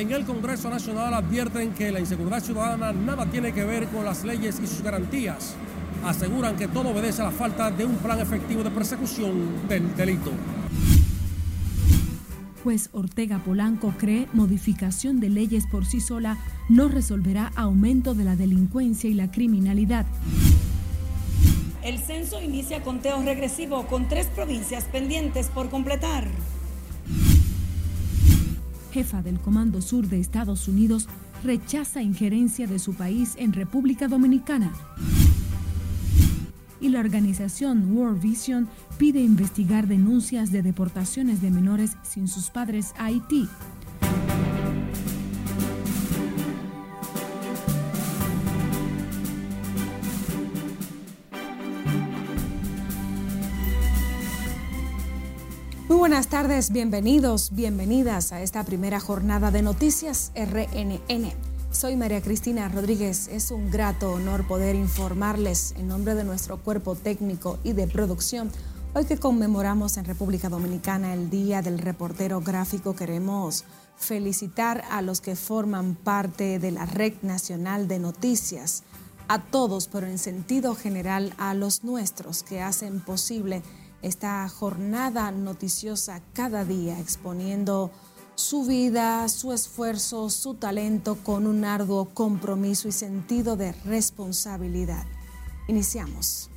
En 0.00 0.10
el 0.12 0.24
Congreso 0.24 0.70
Nacional 0.70 1.12
advierten 1.12 1.74
que 1.74 1.92
la 1.92 2.00
inseguridad 2.00 2.42
ciudadana 2.42 2.90
nada 2.90 3.26
tiene 3.26 3.52
que 3.52 3.64
ver 3.64 3.86
con 3.88 4.02
las 4.02 4.24
leyes 4.24 4.58
y 4.58 4.66
sus 4.66 4.80
garantías. 4.80 5.54
Aseguran 6.02 6.56
que 6.56 6.68
todo 6.68 6.88
obedece 6.88 7.20
a 7.20 7.26
la 7.26 7.30
falta 7.30 7.70
de 7.70 7.84
un 7.84 7.96
plan 7.96 8.18
efectivo 8.18 8.64
de 8.64 8.70
persecución 8.70 9.68
del 9.68 9.94
delito. 9.94 10.32
Juez 12.64 12.88
Ortega 12.92 13.40
Polanco 13.44 13.92
cree 13.98 14.26
modificación 14.32 15.20
de 15.20 15.28
leyes 15.28 15.66
por 15.70 15.84
sí 15.84 16.00
sola 16.00 16.38
no 16.70 16.88
resolverá 16.88 17.52
aumento 17.54 18.14
de 18.14 18.24
la 18.24 18.36
delincuencia 18.36 19.10
y 19.10 19.12
la 19.12 19.30
criminalidad. 19.30 20.06
El 21.82 21.98
censo 21.98 22.40
inicia 22.40 22.82
conteo 22.82 23.22
regresivo 23.22 23.86
con 23.86 24.08
tres 24.08 24.28
provincias 24.28 24.84
pendientes 24.84 25.48
por 25.48 25.68
completar 25.68 26.26
jefa 28.90 29.22
del 29.22 29.38
Comando 29.38 29.80
Sur 29.80 30.08
de 30.08 30.20
Estados 30.20 30.68
Unidos, 30.68 31.08
rechaza 31.42 32.02
injerencia 32.02 32.66
de 32.66 32.78
su 32.78 32.94
país 32.94 33.34
en 33.36 33.52
República 33.52 34.08
Dominicana. 34.08 34.72
Y 36.80 36.88
la 36.88 37.00
organización 37.00 37.96
World 37.96 38.22
Vision 38.22 38.68
pide 38.98 39.20
investigar 39.20 39.86
denuncias 39.86 40.50
de 40.50 40.62
deportaciones 40.62 41.42
de 41.42 41.50
menores 41.50 41.92
sin 42.02 42.26
sus 42.26 42.50
padres 42.50 42.94
a 42.98 43.06
Haití. 43.06 43.48
Buenas 56.00 56.28
tardes, 56.28 56.72
bienvenidos, 56.72 57.50
bienvenidas 57.52 58.32
a 58.32 58.40
esta 58.40 58.64
primera 58.64 59.00
jornada 59.00 59.50
de 59.50 59.60
noticias 59.60 60.32
RNN. 60.34 61.30
Soy 61.72 61.94
María 61.94 62.22
Cristina 62.22 62.70
Rodríguez. 62.70 63.28
Es 63.28 63.50
un 63.50 63.70
grato 63.70 64.10
honor 64.12 64.46
poder 64.46 64.76
informarles 64.76 65.74
en 65.76 65.88
nombre 65.88 66.14
de 66.14 66.24
nuestro 66.24 66.56
cuerpo 66.56 66.94
técnico 66.94 67.58
y 67.64 67.74
de 67.74 67.86
producción. 67.86 68.50
Hoy 68.94 69.04
que 69.04 69.18
conmemoramos 69.18 69.98
en 69.98 70.06
República 70.06 70.48
Dominicana 70.48 71.12
el 71.12 71.28
Día 71.28 71.60
del 71.60 71.78
Reportero 71.78 72.40
Gráfico, 72.40 72.96
queremos 72.96 73.66
felicitar 73.98 74.82
a 74.90 75.02
los 75.02 75.20
que 75.20 75.36
forman 75.36 75.96
parte 75.96 76.58
de 76.58 76.70
la 76.70 76.86
Red 76.86 77.16
Nacional 77.20 77.88
de 77.88 77.98
Noticias, 77.98 78.84
a 79.28 79.42
todos, 79.42 79.86
pero 79.86 80.06
en 80.06 80.16
sentido 80.16 80.74
general 80.74 81.34
a 81.36 81.52
los 81.52 81.84
nuestros 81.84 82.42
que 82.42 82.62
hacen 82.62 83.00
posible 83.00 83.62
esta 84.02 84.48
jornada 84.48 85.30
noticiosa 85.30 86.22
cada 86.32 86.64
día 86.64 86.98
exponiendo 86.98 87.90
su 88.34 88.64
vida, 88.64 89.28
su 89.28 89.52
esfuerzo, 89.52 90.30
su 90.30 90.54
talento 90.54 91.18
con 91.22 91.46
un 91.46 91.64
arduo 91.64 92.06
compromiso 92.06 92.88
y 92.88 92.92
sentido 92.92 93.56
de 93.56 93.72
responsabilidad. 93.84 95.04
Iniciamos. 95.68 96.48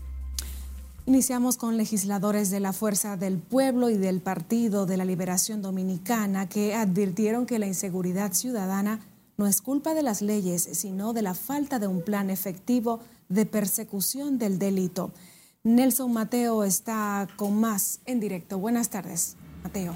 Iniciamos 1.05 1.57
con 1.57 1.75
legisladores 1.75 2.49
de 2.49 2.61
la 2.61 2.71
Fuerza 2.71 3.17
del 3.17 3.37
Pueblo 3.37 3.89
y 3.89 3.97
del 3.97 4.21
Partido 4.21 4.85
de 4.85 4.95
la 4.95 5.03
Liberación 5.03 5.61
Dominicana 5.61 6.47
que 6.47 6.75
advirtieron 6.75 7.45
que 7.45 7.59
la 7.59 7.67
inseguridad 7.67 8.31
ciudadana 8.31 9.01
no 9.35 9.45
es 9.45 9.61
culpa 9.61 9.93
de 9.93 10.03
las 10.03 10.21
leyes, 10.21 10.69
sino 10.71 11.11
de 11.11 11.21
la 11.21 11.33
falta 11.33 11.79
de 11.79 11.87
un 11.87 12.01
plan 12.01 12.29
efectivo 12.29 13.01
de 13.27 13.45
persecución 13.45 14.37
del 14.37 14.57
delito. 14.59 15.11
Nelson 15.65 16.11
Mateo 16.11 16.65
está 16.65 17.25
con 17.37 17.57
más 17.57 18.01
en 18.05 18.19
directo. 18.19 18.59
Buenas 18.59 18.89
tardes, 18.89 19.37
Mateo. 19.63 19.95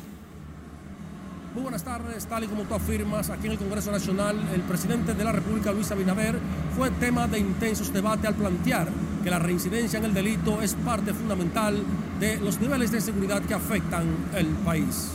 Muy 1.54 1.64
buenas 1.64 1.84
tardes, 1.84 2.26
tal 2.26 2.46
y 2.46 2.48
como 2.48 2.64
tú 2.64 2.74
afirmas, 2.74 3.30
aquí 3.30 3.48
en 3.48 3.52
el 3.52 3.58
Congreso 3.58 3.92
Nacional, 3.92 4.40
el 4.54 4.62
presidente 4.62 5.14
de 5.14 5.24
la 5.26 5.34
República, 5.34 5.74
Luis 5.74 5.92
Abinader, 5.92 6.40
fue 6.78 6.90
tema 6.92 7.28
de 7.28 7.40
intensos 7.40 7.92
debates 7.92 8.26
al 8.28 8.36
plantear 8.36 8.88
que 9.26 9.30
la 9.30 9.40
reincidencia 9.40 10.00
en 10.00 10.06
el 10.06 10.14
delito 10.14 10.62
es 10.62 10.74
parte 10.74 11.14
fundamental 11.14 11.84
de 12.18 12.38
los 12.38 12.62
niveles 12.62 12.94
de 12.94 13.02
seguridad 13.02 13.42
que 13.42 13.54
afectan 13.54 14.06
el 14.36 14.48
país. 14.64 15.10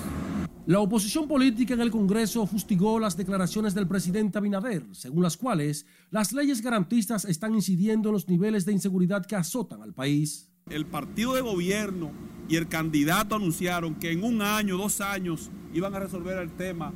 La 0.65 0.79
oposición 0.79 1.27
política 1.27 1.75
en 1.75 1.81
el 1.81 1.91
Congreso 1.91 2.47
fustigó 2.47 3.01
las 3.01 3.17
declaraciones 3.17 3.75
del 3.75 3.89
presidente 3.89 4.39
Abinader, 4.39 4.85
según 4.93 5.25
las 5.25 5.37
cuales 5.37 5.87
las 6.13 6.33
leyes 6.33 6.63
garantistas 6.63 7.25
están 7.25 7.57
incidiendo 7.57 8.11
en 8.11 8.13
los 8.13 8.29
niveles 8.29 8.65
de 8.65 8.73
inseguridad 8.73 9.27
que 9.27 9.35
azotan 9.35 9.83
al 9.83 9.93
país. 9.93 10.49
El 10.71 10.87
partido 10.87 11.35
de 11.35 11.41
gobierno 11.41 12.13
y 12.49 12.55
el 12.55 12.69
candidato 12.69 13.35
anunciaron 13.35 13.97
que 13.97 14.13
en 14.13 14.23
un 14.23 14.41
año, 14.41 14.77
dos 14.77 15.01
años, 15.01 15.51
iban 15.75 15.97
a 15.97 15.99
resolver 15.99 16.39
el 16.39 16.53
tema 16.53 16.93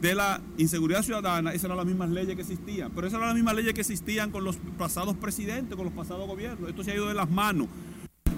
de 0.00 0.14
la 0.14 0.40
inseguridad 0.56 1.02
ciudadana. 1.02 1.50
Esas 1.50 1.64
eran 1.64 1.78
las 1.78 1.86
mismas 1.86 2.10
leyes 2.10 2.36
que 2.36 2.42
existían, 2.42 2.92
pero 2.94 3.08
esas 3.08 3.18
eran 3.18 3.30
las 3.30 3.36
mismas 3.36 3.56
leyes 3.56 3.74
que 3.74 3.80
existían 3.80 4.30
con 4.30 4.44
los 4.44 4.56
pasados 4.78 5.16
presidentes, 5.16 5.74
con 5.74 5.84
los 5.84 5.94
pasados 5.94 6.28
gobiernos. 6.28 6.70
Esto 6.70 6.84
se 6.84 6.92
ha 6.92 6.94
ido 6.94 7.08
de 7.08 7.14
las 7.14 7.28
manos. 7.28 7.66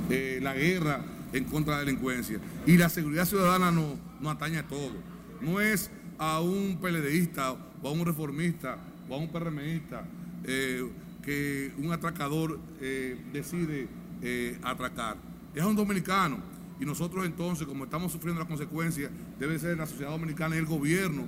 Eh, 0.09 0.41
la 0.43 0.55
guerra 0.55 1.05
en 1.35 1.45
contra 1.45 1.75
de 1.75 1.83
la 1.83 1.87
delincuencia. 1.87 2.41
Y 2.67 2.79
la 2.79 2.89
seguridad 2.89 3.27
ciudadana 3.27 3.71
no, 3.71 4.12
no 4.23 4.31
atañe 4.31 4.59
a 4.59 4.67
todo. 4.67 4.93
No 5.41 5.61
es 5.61 5.91
a 6.19 6.41
un 6.41 6.79
PLDista 6.81 7.53
o 7.53 7.89
a 7.89 7.91
un 7.91 8.07
reformista 8.07 8.79
o 9.09 9.15
a 9.15 9.19
un 9.19 9.29
PRMista 9.29 10.05
eh, 10.45 10.89
que 11.23 11.73
un 11.79 11.93
atracador 11.93 12.59
eh, 12.81 13.21
decide 13.33 13.89
eh, 14.23 14.59
atracar. 14.63 15.17
Es 15.55 15.63
a 15.63 15.67
un 15.67 15.77
dominicano. 15.77 16.39
Y 16.81 16.85
nosotros 16.85 17.27
entonces, 17.27 17.67
como 17.67 17.85
estamos 17.85 18.11
sufriendo 18.11 18.41
las 18.41 18.49
consecuencias, 18.49 19.11
debe 19.39 19.59
ser 19.59 19.77
la 19.77 19.87
sociedad 19.87 20.11
dominicana 20.11 20.57
y 20.57 20.59
el 20.59 20.67
gobierno 20.67 21.27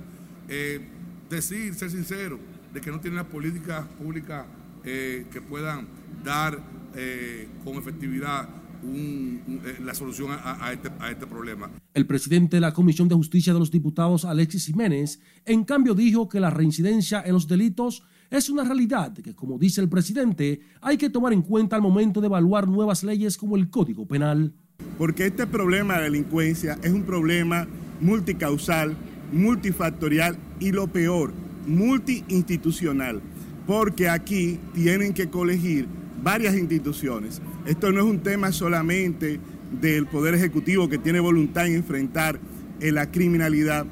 decir, 1.29 1.73
ser 1.75 1.89
sincero, 1.89 2.37
de 2.73 2.81
que 2.81 2.91
no 2.91 2.99
tiene 2.99 3.15
las 3.15 3.25
políticas 3.25 3.85
públicas 3.97 4.45
que 4.83 5.43
puedan 5.47 5.87
dar 6.25 6.61
con 7.63 7.75
efectividad 7.77 8.49
eh, 8.93 9.77
la 9.83 9.93
solución 9.93 10.31
este, 10.71 10.89
a, 10.99 11.11
este, 11.11 11.27
problema. 11.27 11.69
El 11.93 12.05
presidente 12.05 12.57
de 12.57 12.61
la 12.61 12.73
Comisión 12.73 13.07
de 13.07 13.15
Justicia 13.15 13.53
de 13.53 13.59
los 13.59 13.71
Diputados, 13.71 14.25
Alexis 14.25 14.65
Jiménez, 14.65 15.19
en 15.45 15.63
cambio 15.63 15.93
dijo 15.93 16.29
que 16.29 16.39
la 16.39 16.49
reincidencia 16.49 17.21
en 17.25 17.33
los 17.33 17.47
delitos 17.47 18.03
es 18.29 18.49
una 18.49 18.63
realidad 18.63 19.13
que, 19.13 19.35
como 19.35 19.57
dice 19.57 19.81
el 19.81 19.89
presidente, 19.89 20.59
hay 20.81 20.97
que 20.97 21.09
tomar 21.09 21.33
en 21.33 21.41
cuenta 21.41 21.75
al 21.75 21.81
momento 21.81 22.21
de 22.21 22.27
evaluar 22.27 22.67
nuevas 22.67 23.03
leyes 23.03 23.37
como 23.37 23.55
el 23.55 23.69
Código 23.69 24.07
Penal. 24.07 24.53
Porque 24.97 25.27
este 25.27 25.47
problema 25.47 25.97
de 25.97 26.03
delincuencia 26.03 26.77
es 26.83 26.91
un 26.91 27.03
problema 27.03 27.67
multicausal, 28.01 28.95
multifactorial 29.31 30.37
y 30.59 30.71
lo 30.71 30.87
peor, 30.87 31.33
multiinstitucional. 31.67 33.21
Porque 33.67 34.09
aquí 34.09 34.59
tienen 34.73 35.13
que 35.13 35.29
colegir 35.29 35.87
varias 36.25 36.55
instituciones. 36.55 37.39
Esto 37.67 37.91
no 37.91 37.99
es 37.99 38.05
un 38.07 38.19
tema 38.19 38.51
solamente 38.51 39.39
del 39.79 40.07
Poder 40.07 40.33
Ejecutivo 40.33 40.89
que 40.89 40.97
tiene 40.97 41.19
voluntad 41.19 41.67
en 41.67 41.75
enfrentar 41.75 42.39
eh, 42.79 42.91
la 42.91 43.11
criminalidad. 43.11 43.85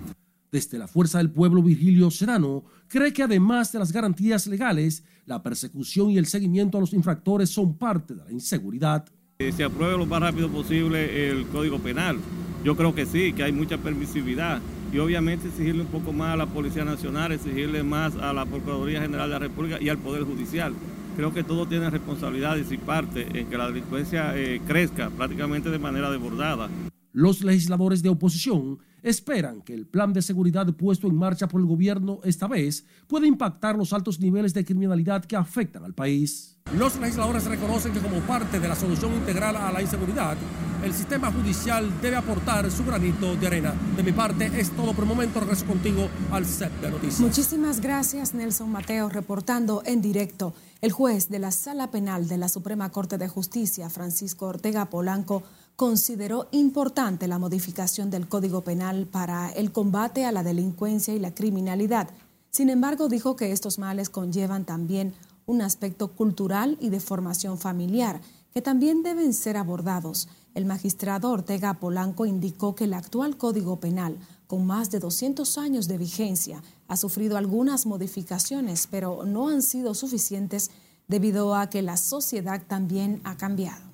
Desde 0.51 0.79
la 0.79 0.88
Fuerza 0.88 1.19
del 1.19 1.29
Pueblo, 1.29 1.61
Virgilio 1.61 2.09
Serrano 2.09 2.63
cree 2.88 3.13
que 3.13 3.21
además 3.21 3.71
de 3.71 3.77
las 3.77 3.91
garantías 3.91 4.47
legales, 4.47 5.03
la 5.27 5.44
persecución 5.44 6.09
y 6.09 6.17
el 6.17 6.25
seguimiento 6.25 6.79
a 6.79 6.81
los 6.81 6.94
infractores 6.94 7.51
son 7.51 7.77
parte 7.77 8.16
de 8.16 8.23
la 8.25 8.31
inseguridad. 8.31 9.05
Se 9.38 9.63
apruebe 9.63 9.95
lo 9.95 10.07
más 10.07 10.21
rápido 10.21 10.50
posible 10.50 11.29
el 11.29 11.45
Código 11.47 11.77
Penal. 11.77 12.17
Yo 12.63 12.75
creo 12.75 12.95
que 12.95 13.05
sí, 13.05 13.33
que 13.33 13.44
hay 13.44 13.51
mucha 13.51 13.77
permisividad 13.77 14.59
y 14.91 14.97
obviamente 14.97 15.50
exigirle 15.50 15.81
un 15.81 15.88
poco 15.88 16.11
más 16.11 16.33
a 16.33 16.38
la 16.38 16.47
Policía 16.47 16.83
Nacional, 16.83 17.31
exigirle 17.31 17.83
más 17.83 18.15
a 18.15 18.33
la 18.33 18.47
Procuraduría 18.47 19.01
General 19.01 19.29
de 19.29 19.33
la 19.33 19.39
República 19.39 19.77
y 19.79 19.89
al 19.89 20.00
Poder 20.00 20.23
Judicial 20.23 20.73
creo 21.16 21.34
que 21.34 21.44
todos 21.44 21.69
tienen 21.69 21.91
responsabilidades 21.91 22.72
y 22.72 22.78
parte 22.78 23.28
en 23.40 23.47
que 23.47 23.57
la 23.57 23.68
delincuencia 23.68 24.38
eh, 24.38 24.62
crezca 24.66 25.09
prácticamente 25.09 25.69
de 25.69 25.79
manera 25.79 26.12
desbordada. 26.12 26.69
Los 27.12 27.44
legisladores 27.44 28.01
de 28.01 28.10
oposición 28.10 28.80
esperan 29.03 29.61
que 29.61 29.73
el 29.73 29.85
plan 29.85 30.13
de 30.13 30.21
seguridad 30.21 30.65
puesto 30.73 31.07
en 31.07 31.15
marcha 31.15 31.47
por 31.47 31.61
el 31.61 31.67
gobierno 31.67 32.19
esta 32.23 32.47
vez 32.47 32.85
pueda 33.07 33.27
impactar 33.27 33.77
los 33.77 33.94
altos 33.94 34.19
niveles 34.19 34.53
de 34.53 34.65
criminalidad 34.65 35.25
que 35.25 35.35
afectan 35.35 35.83
al 35.83 35.94
país. 35.94 36.57
Los 36.77 36.95
legisladores 36.97 37.44
reconocen 37.44 37.94
que 37.94 38.00
como 38.00 38.19
parte 38.21 38.59
de 38.59 38.67
la 38.67 38.75
solución 38.75 39.13
integral 39.13 39.57
a 39.57 39.71
la 39.71 39.81
inseguridad, 39.81 40.38
el 40.83 40.94
sistema 40.94 41.31
judicial 41.31 42.01
debe 42.01 42.15
aportar 42.15 42.69
su 42.71 42.83
granito 42.83 43.35
de 43.35 43.47
arena. 43.47 43.73
De 43.95 44.03
mi 44.03 44.11
parte 44.11 44.51
es 44.59 44.71
todo 44.71 44.94
por 44.94 45.03
el 45.03 45.09
momento. 45.09 45.39
Regreso 45.39 45.65
contigo 45.65 46.09
al 46.31 46.45
set 46.45 46.71
de 46.81 46.89
noticias. 46.89 47.19
Muchísimas 47.19 47.79
gracias 47.79 48.33
Nelson 48.33 48.71
Mateo 48.71 49.09
reportando 49.09 49.83
en 49.85 50.01
directo. 50.01 50.53
El 50.81 50.91
juez 50.91 51.29
de 51.29 51.39
la 51.39 51.51
Sala 51.51 51.91
Penal 51.91 52.27
de 52.27 52.38
la 52.38 52.49
Suprema 52.49 52.89
Corte 52.91 53.17
de 53.17 53.29
Justicia, 53.29 53.89
Francisco 53.89 54.47
Ortega 54.47 54.89
Polanco, 54.89 55.44
consideró 55.75 56.47
importante 56.51 57.27
la 57.27 57.39
modificación 57.39 58.09
del 58.09 58.27
Código 58.27 58.61
Penal 58.61 59.07
para 59.07 59.49
el 59.51 59.71
combate 59.71 60.25
a 60.25 60.31
la 60.31 60.43
delincuencia 60.43 61.13
y 61.13 61.19
la 61.19 61.33
criminalidad. 61.33 62.09
Sin 62.51 62.69
embargo, 62.69 63.09
dijo 63.09 63.35
que 63.35 63.51
estos 63.51 63.79
males 63.79 64.09
conllevan 64.09 64.65
también 64.65 65.13
un 65.45 65.61
aspecto 65.61 66.09
cultural 66.09 66.77
y 66.79 66.89
de 66.89 66.99
formación 66.99 67.57
familiar, 67.57 68.21
que 68.53 68.61
también 68.61 69.01
deben 69.01 69.33
ser 69.33 69.57
abordados. 69.57 70.29
El 70.53 70.65
magistrado 70.65 71.31
Ortega 71.31 71.73
Polanco 71.79 72.27
indicó 72.27 72.75
que 72.75 72.83
el 72.83 72.93
actual 72.93 73.37
Código 73.37 73.79
Penal, 73.79 74.17
con 74.45 74.67
más 74.67 74.91
de 74.91 74.99
200 74.99 75.57
años 75.57 75.87
de 75.87 75.97
vigencia, 75.97 76.61
ha 76.87 76.95
sufrido 76.95 77.37
algunas 77.37 77.87
modificaciones, 77.87 78.87
pero 78.89 79.25
no 79.25 79.49
han 79.49 79.63
sido 79.63 79.95
suficientes 79.95 80.69
debido 81.07 81.55
a 81.55 81.69
que 81.69 81.81
la 81.81 81.97
sociedad 81.97 82.61
también 82.67 83.19
ha 83.23 83.35
cambiado. 83.35 83.93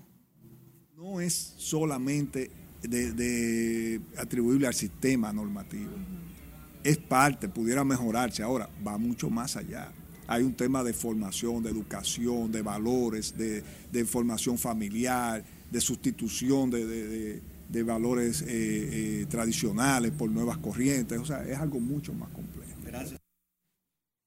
No 1.09 1.19
es 1.21 1.55
solamente 1.57 2.51
de, 2.83 3.99
atribuible 4.17 4.67
al 4.67 4.75
sistema 4.75 5.33
normativo. 5.33 5.91
Es 6.83 6.97
parte, 6.97 7.49
pudiera 7.49 7.83
mejorarse. 7.83 8.43
Ahora, 8.43 8.69
va 8.85 8.97
mucho 8.97 9.29
más 9.29 9.55
allá. 9.55 9.91
Hay 10.27 10.43
un 10.43 10.53
tema 10.53 10.83
de 10.83 10.93
formación, 10.93 11.63
de 11.63 11.71
educación, 11.71 12.51
de 12.51 12.61
valores, 12.61 13.33
de, 13.35 14.05
formación 14.05 14.59
familiar, 14.59 15.43
de 15.71 15.81
sustitución 15.81 16.69
de, 16.69 17.83
valores 17.83 18.43
eh, 18.43 18.47
eh, 18.47 19.25
tradicionales 19.29 20.11
por 20.11 20.29
nuevas 20.29 20.59
corrientes. 20.59 21.17
O 21.17 21.25
sea, 21.25 21.43
es 21.43 21.57
algo 21.57 21.79
mucho 21.79 22.13
más 22.13 22.29
complejo. 22.29 22.77
Gracias. 22.85 23.19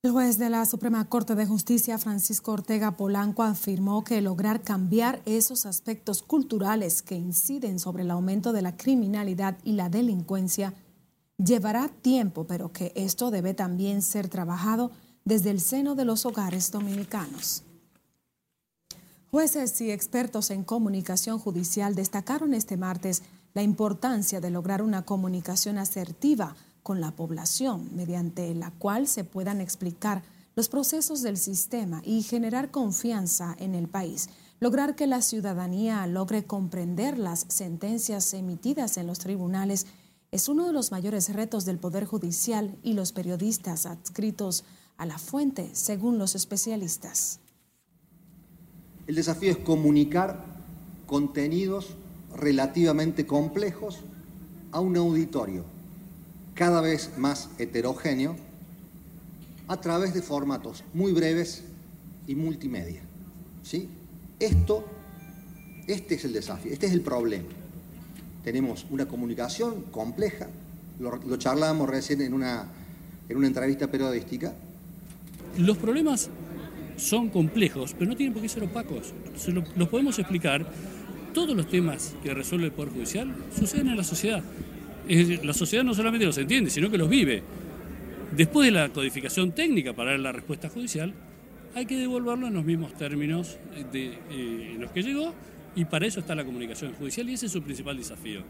El 0.05 0.11
juez 0.11 0.37
de 0.37 0.51
la 0.51 0.67
Suprema 0.67 1.09
Corte 1.09 1.37
de 1.37 1.47
Justicia, 1.47 1.97
Francisco 1.97 2.51
Ortega 2.51 2.97
Polanco, 2.97 3.45
afirmó 3.45 4.03
que 4.03 4.21
lograr 4.21 4.61
cambiar 4.63 5.23
esos 5.27 5.65
aspectos 5.65 6.25
culturales 6.25 7.03
que 7.03 7.15
inciden 7.15 7.79
sobre 7.79 8.03
el 8.03 8.11
aumento 8.11 8.53
de 8.53 8.63
la 8.63 8.77
criminalidad 8.77 9.59
y 9.63 9.75
la 9.75 9.89
delincuencia 9.89 10.75
llevará 11.39 11.89
tiempo, 11.89 12.49
pero 12.49 12.73
que 12.73 12.93
esto 12.97 13.31
debe 13.31 13.55
también 13.55 14.03
ser 14.03 14.27
trabajado 14.27 14.91
desde 15.25 15.51
el 15.51 15.61
seno 15.61 15.95
de 15.95 16.05
los 16.05 16.27
hogares 16.27 16.73
dominicanos. 16.73 17.63
Jueces 19.31 19.81
y 19.83 19.93
expertos 19.93 20.51
en 20.51 20.65
comunicación 20.65 21.39
judicial 21.39 21.95
destacaron 21.95 22.55
este 22.55 22.77
martes 22.77 23.23
la 23.55 23.63
importancia 23.63 24.41
de 24.41 24.51
lograr 24.51 24.83
una 24.83 25.03
comunicación 25.03 25.79
asertiva 25.79 26.57
con 26.83 27.01
la 27.01 27.13
población, 27.13 27.89
mediante 27.95 28.55
la 28.55 28.71
cual 28.71 29.07
se 29.07 29.25
puedan 29.25 29.61
explicar 29.61 30.23
los 30.55 30.69
procesos 30.69 31.23
del 31.23 31.39
sistema 31.39 32.03
y 32.05 32.23
generar 32.23 32.71
confianza 32.71 33.57
en 33.59 33.75
el 33.75 33.89
país, 33.89 34.29
lograr 34.61 34.95
que 34.95 35.07
la 35.07 35.23
ciudadanía 35.23 36.07
logre 36.07 36.45
comprender 36.45 37.19
las 37.19 37.47
sentencias 37.49 38.35
emitidas 38.35 38.97
en 38.97 39.07
los 39.07 39.19
tribunales 39.19 39.87
es 40.31 40.49
uno 40.49 40.67
de 40.67 40.73
los 40.73 40.91
mayores 40.91 41.33
retos 41.33 41.65
del 41.65 41.79
Poder 41.79 42.05
Judicial 42.05 42.77
y 42.83 42.95
los 42.95 43.13
periodistas 43.13 43.87
adscritos 43.87 44.65
a 44.97 45.07
la 45.07 45.19
fuente, 45.19 45.71
según 45.75 46.19
los 46.19 46.35
especialistas. 46.35 47.41
El 49.07 49.15
desafío 49.15 49.51
es 49.51 49.59
comunicar 49.59 50.45
contenidos 51.07 51.97
relativamente 52.35 53.27
complejos 53.27 54.01
a 54.71 54.81
un 54.81 54.97
auditorio 54.97 55.65
cada 56.55 56.81
vez 56.81 57.11
más 57.17 57.49
heterogéneo 57.59 58.37
a 59.69 59.81
través 59.81 60.13
de 60.15 60.23
formatos 60.23 60.85
muy 60.93 61.13
breves 61.13 61.63
y 62.27 62.35
multimedia. 62.35 63.01
¿sí? 63.63 63.89
Esto, 64.39 64.87
este 65.87 66.17
es 66.17 66.25
el 66.25 66.33
desafío, 66.33 66.73
este 66.73 66.87
es 66.87 66.93
el 66.93 67.01
problema. 67.01 67.49
Tenemos 68.45 68.87
una 68.91 69.07
comunicación 69.07 69.83
compleja, 69.91 70.49
lo, 70.99 71.17
lo 71.17 71.37
charlábamos 71.37 71.89
recién 71.89 72.21
en 72.23 72.35
una, 72.35 72.67
en 73.29 73.37
una 73.37 73.47
entrevista 73.47 73.91
periodística. 73.91 74.53
Los 75.59 75.79
problemas 75.79 76.29
son 76.97 77.31
complejos, 77.31 77.95
pero 77.99 78.11
no 78.11 78.17
tienen 78.17 78.33
por 78.33 78.43
qué 78.43 78.49
ser 78.49 78.65
opacos. 78.65 79.15
Los 79.77 79.89
podemos 79.89 80.19
explicar. 80.19 80.67
Todos 81.33 81.57
los 81.57 81.67
temas 81.67 82.15
que 82.23 82.35
resuelve 82.35 82.67
el 82.67 82.73
Poder 82.73 82.93
Judicial 82.93 83.35
suceden 83.59 83.89
en 83.89 83.97
la 83.97 84.05
sociedad 84.05 84.43
la 85.09 85.53
sociedad 85.53 85.85
no 85.85 85.95
solamente 85.95 86.27
los 86.27 86.39
entiende, 86.39 86.71
sino 86.71 86.91
que 86.91 86.99
los 86.99 87.09
vive. 87.09 87.43
Después 88.37 88.67
de 88.67 88.73
la 88.73 88.89
codificación 88.89 89.53
técnica 89.53 89.93
para 89.93 90.17
la 90.17 90.33
respuesta 90.33 90.69
judicial, 90.69 91.15
hay 91.75 91.87
que 91.87 91.97
devolverlo 91.97 92.47
en 92.47 92.55
los 92.55 92.65
mismos 92.65 92.95
términos 92.95 93.59
eh, 93.95 94.73
en 94.75 94.81
los 94.81 94.91
que 94.91 95.03
llegó 95.03 95.35
y 95.75 95.85
para 95.85 96.07
eso 96.07 96.21
está 96.21 96.35
la 96.35 96.45
comunicación 96.45 96.93
judicial 96.95 97.29
y 97.29 97.35
ese 97.35 97.47
es 97.47 97.53
su 97.53 97.63
principal 97.63 97.97
desafío. 97.97 98.43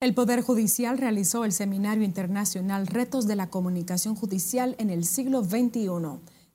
El 0.00 0.14
Poder 0.14 0.40
Judicial 0.40 0.96
realizó 0.96 1.44
el 1.44 1.52
Seminario 1.52 2.04
Internacional 2.04 2.86
Retos 2.86 3.26
de 3.26 3.36
la 3.36 3.50
Comunicación 3.50 4.14
Judicial 4.14 4.74
en 4.78 4.88
el 4.88 5.04
siglo 5.04 5.44
XXI, 5.44 5.90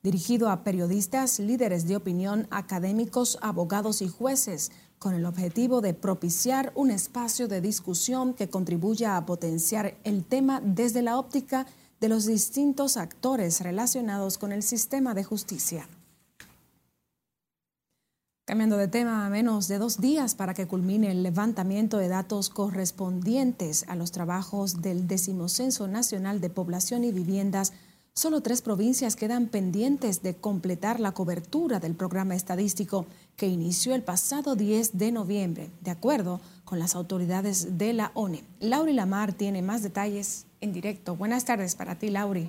dirigido 0.02 0.50
a 0.50 0.64
periodistas, 0.64 1.38
líderes 1.38 1.86
de 1.86 1.96
opinión, 1.96 2.48
académicos, 2.50 3.38
abogados 3.42 4.02
y 4.02 4.08
jueces 4.08 4.72
con 4.98 5.14
el 5.14 5.26
objetivo 5.26 5.80
de 5.80 5.94
propiciar 5.94 6.72
un 6.74 6.90
espacio 6.90 7.48
de 7.48 7.60
discusión 7.60 8.34
que 8.34 8.48
contribuya 8.48 9.16
a 9.16 9.26
potenciar 9.26 9.96
el 10.04 10.24
tema 10.24 10.60
desde 10.62 11.02
la 11.02 11.18
óptica 11.18 11.66
de 12.00 12.08
los 12.08 12.26
distintos 12.26 12.96
actores 12.96 13.60
relacionados 13.60 14.38
con 14.38 14.52
el 14.52 14.62
sistema 14.62 15.14
de 15.14 15.24
justicia. 15.24 15.88
Cambiando 18.46 18.76
de 18.76 18.86
tema, 18.86 19.26
a 19.26 19.28
menos 19.28 19.66
de 19.66 19.78
dos 19.78 20.00
días 20.00 20.36
para 20.36 20.54
que 20.54 20.68
culmine 20.68 21.10
el 21.10 21.24
levantamiento 21.24 21.98
de 21.98 22.06
datos 22.06 22.48
correspondientes 22.48 23.84
a 23.88 23.96
los 23.96 24.12
trabajos 24.12 24.82
del 24.82 25.08
Decimocenso 25.08 25.88
Nacional 25.88 26.40
de 26.40 26.48
Población 26.48 27.02
y 27.02 27.10
Viviendas 27.10 27.72
Solo 28.18 28.40
tres 28.40 28.62
provincias 28.62 29.14
quedan 29.14 29.46
pendientes 29.46 30.22
de 30.22 30.34
completar 30.34 31.00
la 31.00 31.12
cobertura 31.12 31.80
del 31.80 31.94
programa 31.94 32.34
estadístico 32.34 33.04
que 33.36 33.46
inició 33.46 33.94
el 33.94 34.02
pasado 34.02 34.56
10 34.56 34.96
de 34.96 35.12
noviembre, 35.12 35.68
de 35.82 35.90
acuerdo 35.90 36.40
con 36.64 36.78
las 36.78 36.94
autoridades 36.94 37.76
de 37.76 37.92
la 37.92 38.12
ONE. 38.14 38.42
Lauri 38.58 38.94
Lamar 38.94 39.34
tiene 39.34 39.60
más 39.60 39.82
detalles 39.82 40.46
en 40.62 40.72
directo. 40.72 41.14
Buenas 41.14 41.44
tardes 41.44 41.74
para 41.74 41.96
ti, 41.96 42.08
Lauri. 42.08 42.48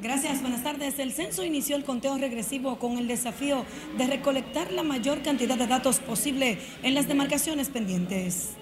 Gracias, 0.00 0.40
buenas 0.40 0.62
tardes. 0.62 0.98
El 0.98 1.12
censo 1.12 1.44
inició 1.44 1.76
el 1.76 1.84
conteo 1.84 2.16
regresivo 2.16 2.78
con 2.78 2.96
el 2.96 3.08
desafío 3.08 3.66
de 3.98 4.06
recolectar 4.06 4.72
la 4.72 4.82
mayor 4.82 5.22
cantidad 5.22 5.58
de 5.58 5.66
datos 5.66 6.00
posible 6.00 6.58
en 6.82 6.94
las 6.94 7.06
demarcaciones 7.08 7.68
pendientes 7.68 8.56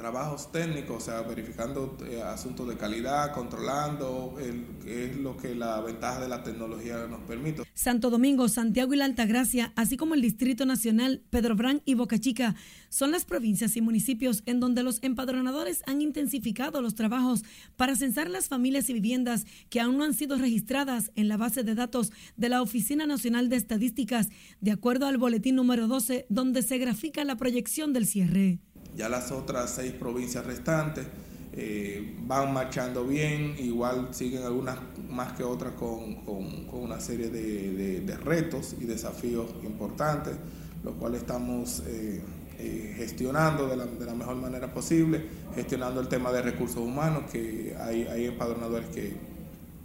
trabajos 0.00 0.50
técnicos, 0.50 0.96
o 0.96 1.00
sea, 1.04 1.20
verificando 1.20 1.98
eh, 2.08 2.22
asuntos 2.22 2.66
de 2.66 2.78
calidad, 2.78 3.34
controlando 3.34 4.34
el, 4.40 4.64
es 4.86 5.14
lo 5.18 5.36
que 5.36 5.54
la 5.54 5.78
ventaja 5.82 6.20
de 6.20 6.28
la 6.28 6.42
tecnología 6.42 7.06
nos 7.06 7.20
permite. 7.20 7.64
Santo 7.74 8.08
Domingo, 8.08 8.48
Santiago 8.48 8.94
y 8.94 8.96
la 8.96 9.04
Altagracia, 9.04 9.74
así 9.76 9.98
como 9.98 10.14
el 10.14 10.22
Distrito 10.22 10.64
Nacional, 10.64 11.22
Pedro 11.28 11.54
Brán 11.54 11.82
y 11.84 11.94
Boca 11.94 12.18
Chica, 12.18 12.54
son 12.88 13.10
las 13.10 13.26
provincias 13.26 13.76
y 13.76 13.82
municipios 13.82 14.42
en 14.46 14.58
donde 14.58 14.82
los 14.82 15.02
empadronadores 15.02 15.82
han 15.86 16.00
intensificado 16.00 16.80
los 16.80 16.94
trabajos 16.94 17.42
para 17.76 17.94
censar 17.94 18.30
las 18.30 18.48
familias 18.48 18.88
y 18.88 18.94
viviendas 18.94 19.44
que 19.68 19.80
aún 19.80 19.98
no 19.98 20.04
han 20.04 20.14
sido 20.14 20.38
registradas 20.38 21.12
en 21.14 21.28
la 21.28 21.36
base 21.36 21.62
de 21.62 21.74
datos 21.74 22.10
de 22.38 22.48
la 22.48 22.62
Oficina 22.62 23.06
Nacional 23.06 23.50
de 23.50 23.56
Estadísticas, 23.56 24.30
de 24.62 24.70
acuerdo 24.70 25.06
al 25.06 25.18
boletín 25.18 25.56
número 25.56 25.88
12, 25.88 26.24
donde 26.30 26.62
se 26.62 26.78
grafica 26.78 27.22
la 27.24 27.36
proyección 27.36 27.92
del 27.92 28.06
cierre. 28.06 28.60
Ya 28.96 29.08
las 29.08 29.30
otras 29.32 29.70
seis 29.70 29.92
provincias 29.92 30.44
restantes 30.44 31.06
eh, 31.52 32.14
van 32.26 32.52
marchando 32.52 33.04
bien, 33.04 33.56
igual 33.58 34.08
siguen 34.12 34.44
algunas 34.44 34.78
más 35.08 35.32
que 35.32 35.42
otras 35.42 35.72
con, 35.72 36.18
una 36.72 37.00
serie 37.00 37.28
de, 37.28 38.16
retos 38.22 38.76
y 38.80 38.84
desafíos 38.84 39.50
importantes, 39.64 40.36
los 40.84 40.94
cuales 40.94 41.22
estamos 41.22 41.82
eh, 41.86 42.20
eh, 42.58 42.94
gestionando 42.96 43.66
de 43.66 43.76
la, 43.76 44.14
mejor 44.14 44.36
manera 44.36 44.72
posible, 44.72 45.24
gestionando 45.54 46.00
el 46.00 46.06
tema 46.06 46.30
de 46.30 46.42
recursos 46.42 46.78
humanos, 46.78 47.24
que 47.32 47.76
hay, 47.80 48.04
hay 48.04 48.26
empadronadores 48.26 48.88
que 48.90 49.16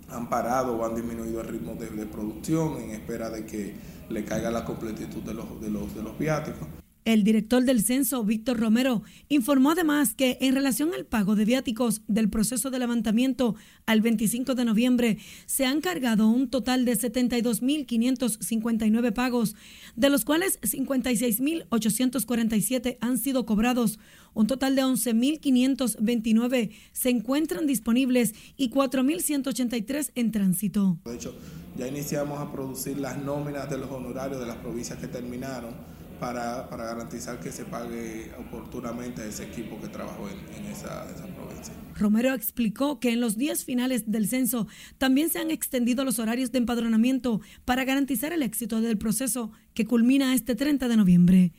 han 0.10 0.30
parado 0.30 0.78
o 0.78 0.86
han 0.86 0.94
disminuido 0.94 1.42
el 1.42 1.48
ritmo 1.48 1.74
de, 1.74 1.88
producción 2.06 2.78
en 2.78 2.92
espera 2.92 3.32
de 3.32 3.46
que 3.46 3.74
le 4.10 4.24
caiga 4.24 4.52
la 4.52 4.64
completitud 4.64 5.24
de 5.24 5.34
los, 5.34 5.60
de 5.60 5.70
los, 5.72 5.96
de 5.96 6.04
los 6.04 6.18
viáticos. 6.20 6.68
El 7.06 7.24
director 7.24 7.64
del 7.64 7.82
censo, 7.84 8.24
Víctor 8.24 8.60
Romero, 8.60 9.04
informó 9.30 9.70
además 9.70 10.16
que 10.16 10.40
en 10.42 10.56
relación 10.56 10.92
al 10.92 11.06
pago 11.06 11.36
de 11.36 11.46
viáticos 11.46 12.02
del 12.08 12.32
proceso 12.32 12.72
de 12.72 12.80
levantamiento 12.80 13.54
al 13.86 14.02
25 14.02 14.56
de 14.56 14.66
noviembre, 14.66 15.20
se 15.46 15.68
han 15.68 15.82
cargado 15.82 16.28
un 16.28 16.50
total 16.50 16.84
de 16.84 16.98
72.559 16.98 19.14
pagos, 19.14 19.56
de 19.96 20.10
los 20.10 20.26
cuales 20.26 20.60
56.847 20.62 22.98
han 23.02 23.20
sido 23.20 23.46
cobrados. 23.46 24.00
Un 24.34 24.48
total 24.48 24.76
de 24.76 24.82
11.529 24.82 26.72
se 26.92 27.12
encuentran 27.12 27.68
disponibles 27.68 28.34
y 28.58 28.72
4.183 28.72 30.10
en 30.16 30.32
tránsito. 30.32 30.98
De 31.06 31.14
hecho, 31.14 31.36
ya 31.78 31.88
iniciamos 31.88 32.40
a 32.40 32.52
producir 32.52 32.98
las 32.98 33.20
nóminas 33.20 33.70
de 33.70 33.78
los 33.78 33.92
honorarios 33.92 34.40
de 34.40 34.48
las 34.48 34.58
provincias 34.58 34.98
que 34.98 35.08
terminaron 35.08 35.94
para, 36.20 36.68
garantizar 36.70 37.40
que 37.40 37.52
se 37.52 37.66
pague 37.66 38.32
oportunamente 38.40 39.22
a 39.22 39.26
ese 39.26 39.44
equipo 39.44 39.80
que 39.80 39.88
trabajó 39.88 40.28
en, 40.30 40.66
esa, 40.66 41.06
esa, 41.10 41.26
provincia. 41.28 41.74
Romero 41.96 42.34
explicó 42.34 43.00
que 43.00 43.12
en 43.12 43.22
los 43.22 43.38
días 43.38 43.64
finales 43.64 44.12
del 44.12 44.28
censo 44.28 44.68
también 44.98 45.30
se 45.30 45.40
han 45.40 45.52
extendido 45.52 46.04
los 46.04 46.20
horarios 46.20 46.52
de 46.52 46.60
empadronamiento 46.60 47.42
para 47.64 47.86
garantizar 47.86 48.34
el 48.34 48.44
éxito 48.44 48.82
del 48.82 48.98
proceso 48.98 49.52
que 49.74 49.86
culmina 49.86 50.34
este 50.34 50.56
30 50.56 50.88
de 50.88 50.98
noviembre. 50.98 51.52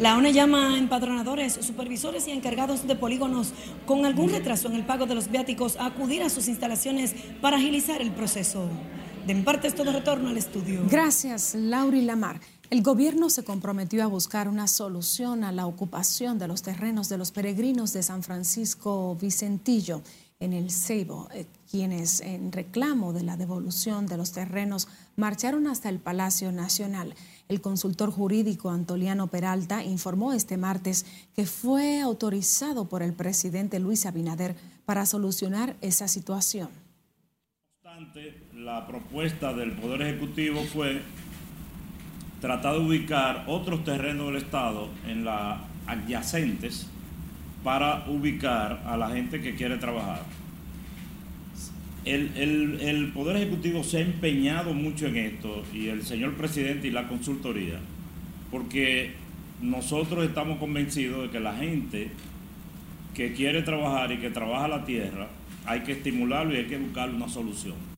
La 0.00 0.16
ONE 0.16 0.32
llama 0.32 0.74
a 0.74 0.78
empadronadores, 0.78 1.52
supervisores 1.52 2.26
y 2.28 2.30
encargados 2.30 2.86
de 2.86 2.96
polígonos 2.96 3.52
con 3.86 4.06
algún 4.06 4.30
retraso 4.30 4.68
en 4.68 4.74
el 4.74 4.84
pago 4.84 5.06
de 5.06 5.14
los 5.14 5.30
viáticos 5.30 5.76
a 5.76 5.86
acudir 5.86 6.22
a 6.22 6.30
sus 6.30 6.48
instalaciones 6.48 7.14
para 7.40 7.56
agilizar 7.56 8.00
el 8.00 8.10
proceso. 8.10 8.68
De 9.26 9.34
mi 9.34 9.42
parte 9.42 9.68
es 9.68 9.74
todo 9.74 9.92
retorno 9.92 10.30
al 10.30 10.38
estudio. 10.38 10.82
Gracias, 10.90 11.54
Lauri 11.54 12.02
Lamar. 12.02 12.40
El 12.70 12.84
gobierno 12.84 13.30
se 13.30 13.42
comprometió 13.42 14.04
a 14.04 14.06
buscar 14.06 14.46
una 14.46 14.68
solución 14.68 15.42
a 15.42 15.50
la 15.50 15.66
ocupación 15.66 16.38
de 16.38 16.46
los 16.46 16.62
terrenos 16.62 17.08
de 17.08 17.18
los 17.18 17.32
peregrinos 17.32 17.92
de 17.92 18.04
San 18.04 18.22
Francisco 18.22 19.16
Vicentillo 19.20 20.02
en 20.38 20.52
el 20.52 20.70
Ceibo, 20.70 21.28
eh, 21.34 21.46
quienes 21.68 22.20
en 22.20 22.52
reclamo 22.52 23.12
de 23.12 23.24
la 23.24 23.36
devolución 23.36 24.06
de 24.06 24.16
los 24.16 24.30
terrenos 24.30 24.86
marcharon 25.16 25.66
hasta 25.66 25.88
el 25.88 25.98
Palacio 25.98 26.52
Nacional. 26.52 27.16
El 27.48 27.60
consultor 27.60 28.12
jurídico 28.12 28.70
Antoliano 28.70 29.26
Peralta 29.26 29.82
informó 29.82 30.32
este 30.32 30.56
martes 30.56 31.06
que 31.34 31.46
fue 31.46 32.00
autorizado 32.00 32.88
por 32.88 33.02
el 33.02 33.14
presidente 33.14 33.80
Luis 33.80 34.06
Abinader 34.06 34.54
para 34.84 35.06
solucionar 35.06 35.74
esa 35.80 36.06
situación. 36.06 36.68
La 38.54 38.86
propuesta 38.86 39.52
del 39.52 39.72
Poder 39.72 40.02
Ejecutivo 40.02 40.62
fue 40.72 41.02
tratar 42.40 42.74
de 42.74 42.80
ubicar 42.80 43.44
otros 43.46 43.84
terrenos 43.84 44.28
del 44.28 44.36
Estado 44.36 44.88
en 45.06 45.24
las 45.24 45.58
adyacentes 45.86 46.88
para 47.62 48.04
ubicar 48.08 48.82
a 48.86 48.96
la 48.96 49.10
gente 49.10 49.40
que 49.40 49.54
quiere 49.54 49.76
trabajar. 49.76 50.22
El, 52.04 53.10
Poder 53.12 53.36
Ejecutivo 53.36 53.84
se 53.84 53.98
ha 53.98 54.00
empeñado 54.00 54.72
mucho 54.72 55.06
en 55.06 55.16
esto 55.16 55.62
y 55.74 55.88
el 55.88 56.02
señor 56.02 56.34
presidente 56.34 56.88
y 56.88 56.90
la 56.90 57.06
consultoría, 57.06 57.78
porque 58.50 59.12
nosotros 59.60 60.24
estamos 60.24 60.58
convencidos 60.58 61.24
de 61.24 61.30
que 61.30 61.40
la 61.40 61.54
gente 61.54 62.10
que 63.14 63.34
quiere 63.34 63.62
trabajar 63.62 64.12
y 64.12 64.16
que 64.16 64.30
trabaja 64.30 64.68
la 64.68 64.84
tierra, 64.84 65.28
hay 65.66 65.80
que 65.80 65.92
estimularlo 65.92 66.54
y 66.54 66.58
hay 66.58 66.66
que 66.66 66.78
buscar 66.78 67.10
una 67.10 67.28
solución. 67.28 67.89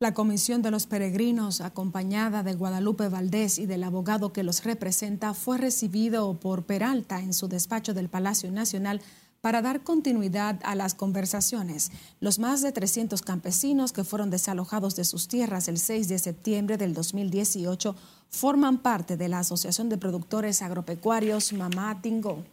La 0.00 0.14
Comisión 0.14 0.62
de 0.62 0.70
los 0.70 0.86
Peregrinos, 0.86 1.60
acompañada 1.60 2.44
de 2.44 2.54
Guadalupe 2.54 3.08
Valdés 3.08 3.58
y 3.58 3.66
del 3.66 3.82
abogado 3.82 4.32
que 4.32 4.44
los 4.44 4.62
representa, 4.62 5.34
fue 5.34 5.58
recibido 5.58 6.38
por 6.38 6.66
Peralta 6.66 7.18
en 7.18 7.34
su 7.34 7.48
despacho 7.48 7.94
del 7.94 8.08
Palacio 8.08 8.52
Nacional 8.52 9.02
para 9.40 9.60
dar 9.60 9.82
continuidad 9.82 10.60
a 10.62 10.76
las 10.76 10.94
conversaciones. 10.94 11.90
Los 12.20 12.38
más 12.38 12.62
de 12.62 12.70
300 12.70 13.22
campesinos 13.22 13.92
que 13.92 14.04
fueron 14.04 14.30
desalojados 14.30 14.94
de 14.94 15.02
sus 15.02 15.26
tierras 15.26 15.66
el 15.66 15.78
6 15.78 16.06
de 16.06 16.20
septiembre 16.20 16.76
del 16.76 16.94
2018 16.94 17.96
forman 18.30 18.78
parte 18.78 19.16
de 19.16 19.28
la 19.28 19.40
Asociación 19.40 19.88
de 19.88 19.98
Productores 19.98 20.62
Agropecuarios 20.62 21.52
Mamá 21.52 22.00
Tingo. 22.02 22.44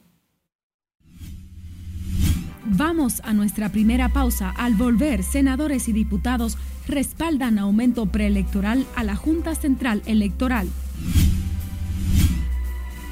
Vamos 2.67 3.21
a 3.23 3.33
nuestra 3.33 3.69
primera 3.69 4.09
pausa. 4.09 4.49
Al 4.49 4.73
volver, 4.73 5.23
senadores 5.23 5.87
y 5.87 5.93
diputados 5.93 6.57
respaldan 6.87 7.59
aumento 7.59 8.07
preelectoral 8.07 8.85
a 8.95 9.03
la 9.03 9.15
Junta 9.15 9.53
Central 9.53 10.01
Electoral. 10.07 10.67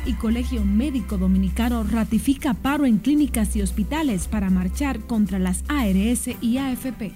Y 0.05 0.13
Colegio 0.13 0.65
Médico 0.65 1.17
Dominicano 1.17 1.83
ratifica 1.83 2.55
paro 2.55 2.85
en 2.85 2.97
clínicas 2.97 3.55
y 3.55 3.61
hospitales 3.61 4.27
para 4.27 4.49
marchar 4.49 4.99
contra 5.01 5.37
las 5.37 5.63
ARS 5.69 6.29
y 6.41 6.57
AFP. 6.57 7.13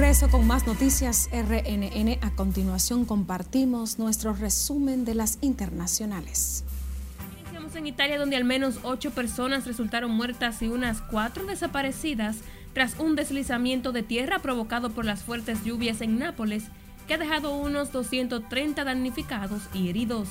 Regreso 0.00 0.30
con 0.30 0.46
más 0.46 0.66
noticias 0.66 1.28
RNN. 1.30 2.16
A 2.22 2.30
continuación 2.34 3.04
compartimos 3.04 3.98
nuestro 3.98 4.32
resumen 4.32 5.04
de 5.04 5.14
las 5.14 5.36
internacionales. 5.42 6.64
Iniciamos 7.42 7.76
en 7.76 7.86
Italia 7.86 8.18
donde 8.18 8.36
al 8.36 8.44
menos 8.44 8.78
ocho 8.82 9.10
personas 9.10 9.66
resultaron 9.66 10.10
muertas 10.10 10.62
y 10.62 10.68
unas 10.68 11.02
cuatro 11.02 11.44
desaparecidas 11.44 12.38
tras 12.72 12.98
un 12.98 13.14
deslizamiento 13.14 13.92
de 13.92 14.02
tierra 14.02 14.38
provocado 14.38 14.88
por 14.88 15.04
las 15.04 15.22
fuertes 15.22 15.64
lluvias 15.64 16.00
en 16.00 16.18
Nápoles 16.18 16.64
que 17.06 17.14
ha 17.14 17.18
dejado 17.18 17.52
unos 17.54 17.92
230 17.92 18.82
damnificados 18.82 19.64
y 19.74 19.90
heridos. 19.90 20.28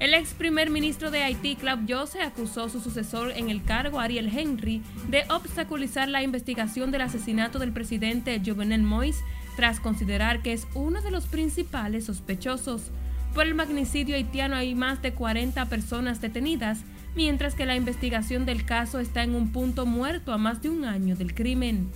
El 0.00 0.14
ex 0.14 0.32
primer 0.32 0.70
ministro 0.70 1.10
de 1.10 1.24
Haití, 1.24 1.56
Claude 1.56 1.92
Jose, 1.92 2.22
acusó 2.22 2.64
a 2.64 2.68
su 2.68 2.80
sucesor 2.80 3.32
en 3.32 3.50
el 3.50 3.64
cargo, 3.64 3.98
Ariel 3.98 4.30
Henry, 4.32 4.80
de 5.08 5.24
obstaculizar 5.28 6.08
la 6.08 6.22
investigación 6.22 6.92
del 6.92 7.00
asesinato 7.00 7.58
del 7.58 7.72
presidente 7.72 8.40
Jovenel 8.44 8.84
Moïse, 8.84 9.24
tras 9.56 9.80
considerar 9.80 10.40
que 10.40 10.52
es 10.52 10.68
uno 10.74 11.02
de 11.02 11.10
los 11.10 11.26
principales 11.26 12.04
sospechosos. 12.04 12.92
Por 13.34 13.46
el 13.46 13.56
magnicidio 13.56 14.14
haitiano 14.14 14.54
hay 14.54 14.76
más 14.76 15.02
de 15.02 15.14
40 15.14 15.66
personas 15.66 16.20
detenidas, 16.20 16.78
mientras 17.16 17.56
que 17.56 17.66
la 17.66 17.74
investigación 17.74 18.46
del 18.46 18.64
caso 18.64 19.00
está 19.00 19.24
en 19.24 19.34
un 19.34 19.50
punto 19.50 19.84
muerto 19.84 20.32
a 20.32 20.38
más 20.38 20.62
de 20.62 20.70
un 20.70 20.84
año 20.84 21.16
del 21.16 21.34
crimen. 21.34 21.90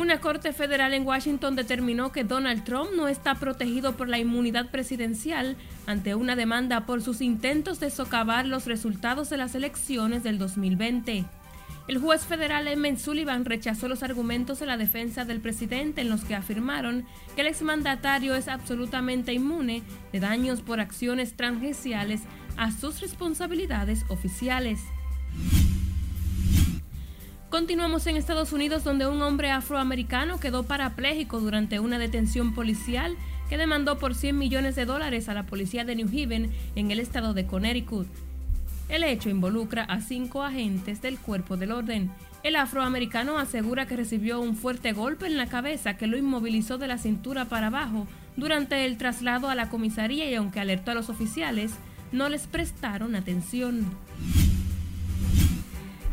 Una 0.00 0.18
corte 0.18 0.54
federal 0.54 0.94
en 0.94 1.06
Washington 1.06 1.56
determinó 1.56 2.10
que 2.10 2.24
Donald 2.24 2.64
Trump 2.64 2.88
no 2.96 3.06
está 3.06 3.34
protegido 3.34 3.98
por 3.98 4.08
la 4.08 4.18
inmunidad 4.18 4.70
presidencial 4.70 5.58
ante 5.86 6.14
una 6.14 6.36
demanda 6.36 6.86
por 6.86 7.02
sus 7.02 7.20
intentos 7.20 7.80
de 7.80 7.90
socavar 7.90 8.46
los 8.46 8.64
resultados 8.64 9.28
de 9.28 9.36
las 9.36 9.54
elecciones 9.54 10.22
del 10.22 10.38
2020. 10.38 11.26
El 11.86 11.98
juez 11.98 12.24
federal 12.24 12.66
Emmett 12.66 12.96
Sullivan 12.96 13.44
rechazó 13.44 13.88
los 13.88 14.02
argumentos 14.02 14.58
de 14.58 14.64
la 14.64 14.78
defensa 14.78 15.26
del 15.26 15.42
presidente 15.42 16.00
en 16.00 16.08
los 16.08 16.24
que 16.24 16.34
afirmaron 16.34 17.04
que 17.34 17.42
el 17.42 17.48
exmandatario 17.48 18.34
es 18.34 18.48
absolutamente 18.48 19.34
inmune 19.34 19.82
de 20.12 20.20
daños 20.20 20.62
por 20.62 20.80
acciones 20.80 21.36
transgenciales 21.36 22.22
a 22.56 22.70
sus 22.70 23.02
responsabilidades 23.02 24.06
oficiales. 24.08 24.80
Continuamos 27.50 28.06
en 28.06 28.16
Estados 28.16 28.52
Unidos 28.52 28.84
donde 28.84 29.08
un 29.08 29.20
hombre 29.22 29.50
afroamericano 29.50 30.38
quedó 30.38 30.62
parapléjico 30.62 31.40
durante 31.40 31.80
una 31.80 31.98
detención 31.98 32.54
policial 32.54 33.16
que 33.48 33.58
demandó 33.58 33.98
por 33.98 34.14
100 34.14 34.38
millones 34.38 34.76
de 34.76 34.84
dólares 34.84 35.28
a 35.28 35.34
la 35.34 35.46
policía 35.46 35.84
de 35.84 35.96
New 35.96 36.06
Haven 36.06 36.52
en 36.76 36.92
el 36.92 37.00
estado 37.00 37.34
de 37.34 37.46
Connecticut. 37.46 38.06
El 38.88 39.02
hecho 39.02 39.30
involucra 39.30 39.82
a 39.82 40.00
cinco 40.00 40.44
agentes 40.44 41.02
del 41.02 41.18
cuerpo 41.18 41.56
del 41.56 41.72
orden. 41.72 42.12
El 42.44 42.54
afroamericano 42.54 43.36
asegura 43.36 43.86
que 43.86 43.96
recibió 43.96 44.40
un 44.40 44.54
fuerte 44.54 44.92
golpe 44.92 45.26
en 45.26 45.36
la 45.36 45.48
cabeza 45.48 45.96
que 45.96 46.06
lo 46.06 46.16
inmovilizó 46.16 46.78
de 46.78 46.86
la 46.86 46.98
cintura 46.98 47.46
para 47.46 47.66
abajo 47.66 48.06
durante 48.36 48.86
el 48.86 48.96
traslado 48.96 49.50
a 49.50 49.56
la 49.56 49.68
comisaría 49.70 50.30
y 50.30 50.36
aunque 50.36 50.60
alertó 50.60 50.92
a 50.92 50.94
los 50.94 51.08
oficiales, 51.08 51.72
no 52.12 52.28
les 52.28 52.46
prestaron 52.46 53.16
atención. 53.16 53.90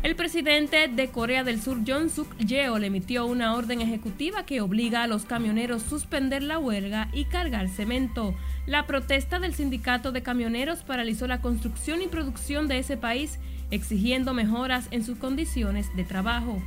El 0.04 0.14
presidente 0.14 0.86
de 0.86 1.08
Corea 1.08 1.42
del 1.42 1.60
Sur, 1.60 1.78
John 1.84 2.08
Suk 2.08 2.36
Yeol, 2.38 2.84
emitió 2.84 3.26
una 3.26 3.56
orden 3.56 3.80
ejecutiva 3.80 4.46
que 4.46 4.60
obliga 4.60 5.02
a 5.02 5.08
los 5.08 5.24
camioneros 5.24 5.84
a 5.84 5.88
suspender 5.88 6.44
la 6.44 6.60
huelga 6.60 7.08
y 7.12 7.24
cargar 7.24 7.68
cemento. 7.68 8.36
La 8.64 8.86
protesta 8.86 9.40
del 9.40 9.54
sindicato 9.54 10.12
de 10.12 10.22
camioneros 10.22 10.84
paralizó 10.84 11.26
la 11.26 11.40
construcción 11.40 12.00
y 12.00 12.06
producción 12.06 12.68
de 12.68 12.78
ese 12.78 12.96
país, 12.96 13.40
exigiendo 13.72 14.34
mejoras 14.34 14.86
en 14.92 15.02
sus 15.04 15.18
condiciones 15.18 15.94
de 15.96 16.04
trabajo. 16.04 16.62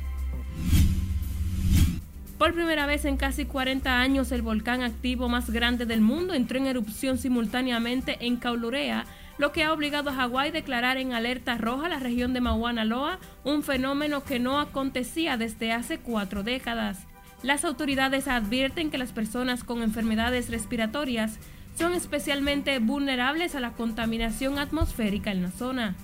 Por 2.36 2.52
primera 2.52 2.84
vez 2.84 3.06
en 3.06 3.16
casi 3.16 3.46
40 3.46 3.98
años, 3.98 4.30
el 4.30 4.42
volcán 4.42 4.82
activo 4.82 5.30
más 5.30 5.48
grande 5.48 5.86
del 5.86 6.02
mundo 6.02 6.34
entró 6.34 6.58
en 6.58 6.66
erupción 6.66 7.16
simultáneamente 7.16 8.18
en 8.20 8.36
Kaulurea, 8.36 9.06
lo 9.42 9.50
que 9.50 9.64
ha 9.64 9.72
obligado 9.72 10.08
a 10.08 10.14
Hawái 10.14 10.50
a 10.50 10.52
declarar 10.52 10.98
en 10.98 11.14
alerta 11.14 11.58
roja 11.58 11.88
la 11.88 11.98
región 11.98 12.32
de 12.32 12.40
Mauna 12.40 12.84
Loa, 12.84 13.18
un 13.42 13.64
fenómeno 13.64 14.22
que 14.22 14.38
no 14.38 14.60
acontecía 14.60 15.36
desde 15.36 15.72
hace 15.72 15.98
cuatro 15.98 16.44
décadas. 16.44 17.08
Las 17.42 17.64
autoridades 17.64 18.28
advierten 18.28 18.88
que 18.92 18.98
las 18.98 19.10
personas 19.10 19.64
con 19.64 19.82
enfermedades 19.82 20.48
respiratorias 20.48 21.40
son 21.76 21.92
especialmente 21.94 22.78
vulnerables 22.78 23.56
a 23.56 23.60
la 23.60 23.72
contaminación 23.72 24.60
atmosférica 24.60 25.32
en 25.32 25.42
la 25.42 25.50
zona. 25.50 25.96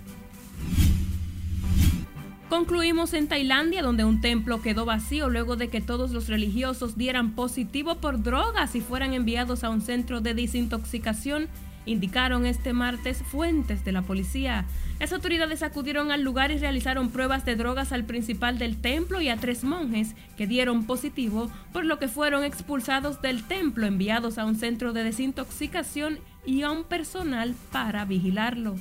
Concluimos 2.49 3.15
en 3.15 3.29
Tailandia, 3.29 3.83
donde 3.83 4.05
un 4.05 4.21
templo 4.21 4.63
quedó 4.63 4.85
vacío 4.85 5.29
luego 5.29 5.55
de 5.55 5.69
que 5.69 5.81
todos 5.81 6.11
los 6.11 6.27
religiosos 6.27 6.97
dieran 6.97 7.37
positivo 7.37 7.99
por 7.99 8.21
drogas 8.21 8.75
y 8.75 8.81
fueran 8.81 9.15
enviados 9.15 9.63
a 9.63 9.71
un 9.71 9.81
centro 9.81 10.21
de 10.21 10.35
desintoxicación, 10.35 11.49
indicaron 11.89 12.47
este 12.47 12.73
martes 12.73 13.23
fuentes 13.23 13.85
de 13.85 13.93
la 13.93 14.03
policía. 14.03 14.65
Las 15.01 15.13
autoridades 15.13 15.63
acudieron 15.63 16.11
al 16.11 16.23
lugar 16.23 16.51
y 16.51 16.59
realizaron 16.59 17.11
pruebas 17.11 17.45
de 17.45 17.57
drogas 17.57 17.93
al 17.93 18.05
principal 18.05 18.59
del 18.59 18.81
templo 18.81 19.21
y 19.21 19.29
a 19.29 19.37
tres 19.37 19.65
monjes 19.65 20.15
que 20.37 20.47
dieron 20.47 20.85
positivo, 20.85 21.51
por 21.73 21.85
lo 21.85 21.99
que 21.99 22.09
fueron 22.09 22.45
expulsados 22.45 23.23
del 23.23 23.45
templo, 23.45 23.87
enviados 23.87 24.39
a 24.39 24.45
un 24.45 24.57
centro 24.57 24.93
de 24.93 25.05
desintoxicación 25.05 26.19
y 26.45 26.63
a 26.63 26.71
un 26.71 26.85
personal 26.85 27.55
para 27.73 28.05
vigilarlo. 28.05 28.77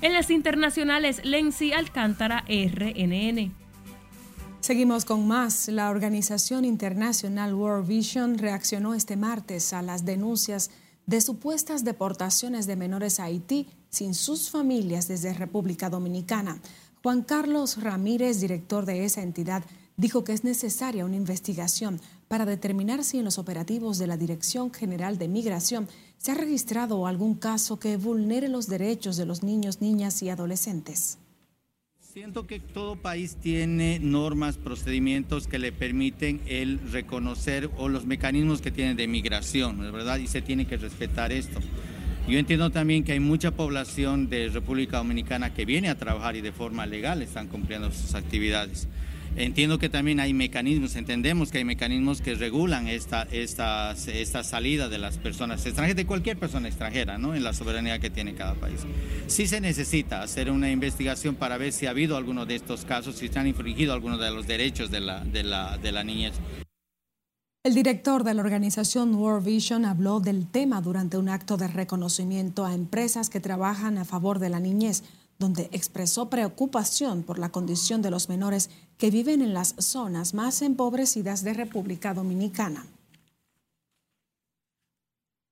En 0.00 0.12
las 0.12 0.30
internacionales, 0.30 1.20
Lenzi 1.24 1.72
Alcántara, 1.72 2.44
RNN. 2.48 3.52
Seguimos 4.60 5.04
con 5.04 5.26
más. 5.26 5.68
La 5.68 5.88
organización 5.88 6.64
internacional 6.64 7.54
World 7.54 7.86
Vision 7.86 8.38
reaccionó 8.38 8.94
este 8.94 9.16
martes 9.16 9.72
a 9.72 9.82
las 9.82 10.04
denuncias 10.04 10.70
de 11.08 11.20
supuestas 11.20 11.82
deportaciones 11.82 12.66
de 12.66 12.76
menores 12.76 13.18
a 13.18 13.24
Haití 13.24 13.66
sin 13.88 14.14
sus 14.14 14.50
familias 14.50 15.08
desde 15.08 15.32
República 15.32 15.90
Dominicana. 15.90 16.60
Juan 17.02 17.22
Carlos 17.22 17.82
Ramírez, 17.82 18.40
director 18.40 18.84
de 18.84 19.04
esa 19.04 19.22
entidad, 19.22 19.64
dijo 19.96 20.22
que 20.22 20.34
es 20.34 20.44
necesaria 20.44 21.06
una 21.06 21.16
investigación 21.16 22.00
para 22.28 22.44
determinar 22.44 23.02
si 23.02 23.18
en 23.18 23.24
los 23.24 23.38
operativos 23.38 23.98
de 23.98 24.06
la 24.06 24.16
Dirección 24.16 24.72
General 24.72 25.18
de 25.18 25.28
Migración 25.28 25.88
¿Se 26.18 26.32
ha 26.32 26.34
registrado 26.34 27.06
algún 27.06 27.36
caso 27.36 27.78
que 27.78 27.96
vulnere 27.96 28.48
los 28.48 28.66
derechos 28.66 29.16
de 29.16 29.24
los 29.24 29.44
niños, 29.44 29.80
niñas 29.80 30.20
y 30.22 30.30
adolescentes? 30.30 31.18
Siento 32.18 32.48
que 32.48 32.58
todo 32.58 32.96
país 32.96 33.36
tiene 33.40 34.00
normas, 34.00 34.56
procedimientos 34.56 35.46
que 35.46 35.60
le 35.60 35.70
permiten 35.70 36.40
el 36.46 36.80
reconocer 36.90 37.70
o 37.76 37.88
los 37.88 38.06
mecanismos 38.06 38.60
que 38.60 38.72
tiene 38.72 38.96
de 38.96 39.06
migración, 39.06 39.78
¿verdad? 39.92 40.18
Y 40.18 40.26
se 40.26 40.42
tiene 40.42 40.66
que 40.66 40.76
respetar 40.78 41.30
esto. 41.30 41.60
Yo 42.26 42.36
entiendo 42.36 42.70
también 42.70 43.04
que 43.04 43.12
hay 43.12 43.20
mucha 43.20 43.52
población 43.52 44.28
de 44.28 44.48
República 44.48 44.96
Dominicana 44.96 45.54
que 45.54 45.64
viene 45.64 45.90
a 45.90 45.94
trabajar 45.96 46.34
y 46.34 46.40
de 46.40 46.50
forma 46.50 46.86
legal 46.86 47.22
están 47.22 47.46
cumpliendo 47.46 47.92
sus 47.92 48.16
actividades. 48.16 48.88
Entiendo 49.36 49.78
que 49.78 49.88
también 49.88 50.20
hay 50.20 50.34
mecanismos, 50.34 50.96
entendemos 50.96 51.50
que 51.50 51.58
hay 51.58 51.64
mecanismos 51.64 52.20
que 52.20 52.34
regulan 52.34 52.88
esta, 52.88 53.22
esta, 53.30 53.92
esta 53.92 54.42
salida 54.42 54.88
de 54.88 54.98
las 54.98 55.18
personas 55.18 55.64
extranjeras, 55.64 55.96
de 55.96 56.06
cualquier 56.06 56.38
persona 56.38 56.68
extranjera, 56.68 57.18
¿no? 57.18 57.34
en 57.34 57.44
la 57.44 57.52
soberanía 57.52 57.98
que 57.98 58.10
tiene 58.10 58.34
cada 58.34 58.54
país. 58.54 58.80
Sí 59.26 59.46
se 59.46 59.60
necesita 59.60 60.22
hacer 60.22 60.50
una 60.50 60.70
investigación 60.70 61.34
para 61.36 61.56
ver 61.58 61.72
si 61.72 61.86
ha 61.86 61.90
habido 61.90 62.16
alguno 62.16 62.46
de 62.46 62.56
estos 62.56 62.84
casos, 62.84 63.16
si 63.16 63.28
se 63.28 63.38
han 63.38 63.46
infringido 63.46 63.92
algunos 63.92 64.18
de 64.20 64.30
los 64.30 64.46
derechos 64.46 64.90
de 64.90 65.00
la, 65.00 65.24
de 65.24 65.42
la, 65.44 65.78
de 65.78 65.92
la 65.92 66.04
niñez. 66.04 66.34
El 67.64 67.74
director 67.74 68.24
de 68.24 68.34
la 68.34 68.42
organización 68.42 69.14
World 69.14 69.44
Vision 69.44 69.84
habló 69.84 70.20
del 70.20 70.46
tema 70.46 70.80
durante 70.80 71.18
un 71.18 71.28
acto 71.28 71.56
de 71.56 71.68
reconocimiento 71.68 72.64
a 72.64 72.72
empresas 72.72 73.28
que 73.30 73.40
trabajan 73.40 73.98
a 73.98 74.04
favor 74.04 74.38
de 74.38 74.48
la 74.48 74.60
niñez 74.60 75.02
donde 75.38 75.68
expresó 75.72 76.28
preocupación 76.28 77.22
por 77.22 77.38
la 77.38 77.50
condición 77.50 78.02
de 78.02 78.10
los 78.10 78.28
menores 78.28 78.70
que 78.96 79.10
viven 79.10 79.40
en 79.40 79.54
las 79.54 79.74
zonas 79.78 80.34
más 80.34 80.62
empobrecidas 80.62 81.44
de 81.44 81.54
República 81.54 82.12
Dominicana. 82.12 82.84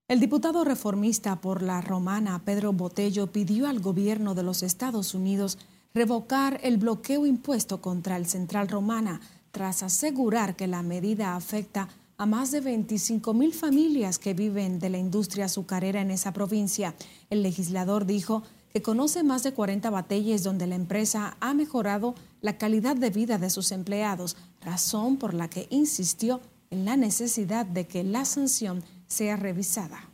El 0.08 0.20
diputado 0.20 0.64
reformista 0.64 1.40
por 1.40 1.62
la 1.62 1.80
romana 1.80 2.42
Pedro 2.44 2.72
Botello 2.72 3.28
pidió 3.28 3.66
al 3.66 3.80
gobierno 3.80 4.34
de 4.34 4.44
los 4.44 4.62
Estados 4.62 5.14
Unidos 5.14 5.58
revocar 5.94 6.60
el 6.62 6.76
bloqueo 6.76 7.26
impuesto 7.26 7.80
contra 7.80 8.16
el 8.16 8.26
Central 8.26 8.68
Romana 8.68 9.20
tras 9.50 9.82
asegurar 9.82 10.54
que 10.54 10.66
la 10.66 10.82
medida 10.82 11.34
afecta 11.34 11.88
a 12.18 12.26
más 12.26 12.50
de 12.50 12.60
25 12.60 13.34
mil 13.34 13.52
familias 13.52 14.18
que 14.18 14.32
viven 14.32 14.78
de 14.78 14.90
la 14.90 14.98
industria 14.98 15.46
azucarera 15.46 16.00
en 16.00 16.10
esa 16.10 16.32
provincia. 16.32 16.94
El 17.28 17.42
legislador 17.42 18.06
dijo 18.06 18.42
que 18.76 18.82
conoce 18.82 19.22
más 19.22 19.42
de 19.42 19.54
40 19.54 19.88
batalles 19.88 20.42
donde 20.42 20.66
la 20.66 20.74
empresa 20.74 21.38
ha 21.40 21.54
mejorado 21.54 22.14
la 22.42 22.58
calidad 22.58 22.94
de 22.94 23.08
vida 23.08 23.38
de 23.38 23.48
sus 23.48 23.72
empleados, 23.72 24.36
razón 24.60 25.16
por 25.16 25.32
la 25.32 25.48
que 25.48 25.66
insistió 25.70 26.42
en 26.68 26.84
la 26.84 26.94
necesidad 26.98 27.64
de 27.64 27.86
que 27.86 28.04
la 28.04 28.26
sanción 28.26 28.82
sea 29.06 29.38
revisada. 29.38 30.10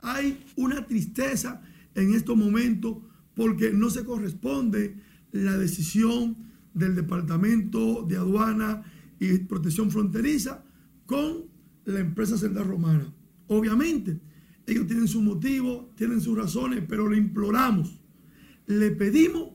Hay 0.00 0.42
una 0.56 0.86
tristeza 0.86 1.60
en 1.94 2.14
estos 2.14 2.34
momentos 2.34 2.96
porque 3.34 3.72
no 3.74 3.90
se 3.90 4.06
corresponde 4.06 4.96
la 5.32 5.58
decisión 5.58 6.34
del 6.72 6.94
Departamento 6.94 8.04
de 8.04 8.16
Aduana 8.16 8.84
y 9.20 9.36
Protección 9.40 9.90
Fronteriza 9.90 10.64
con 11.04 11.44
la 11.84 12.00
empresa 12.00 12.38
Celda 12.38 12.62
Romana. 12.62 13.12
Obviamente, 13.48 14.18
ellos 14.68 14.86
tienen 14.86 15.08
su 15.08 15.22
motivo, 15.22 15.90
tienen 15.94 16.20
sus 16.20 16.36
razones, 16.36 16.84
pero 16.86 17.08
le 17.08 17.16
imploramos, 17.16 17.97
le 18.68 18.90
pedimos 18.90 19.54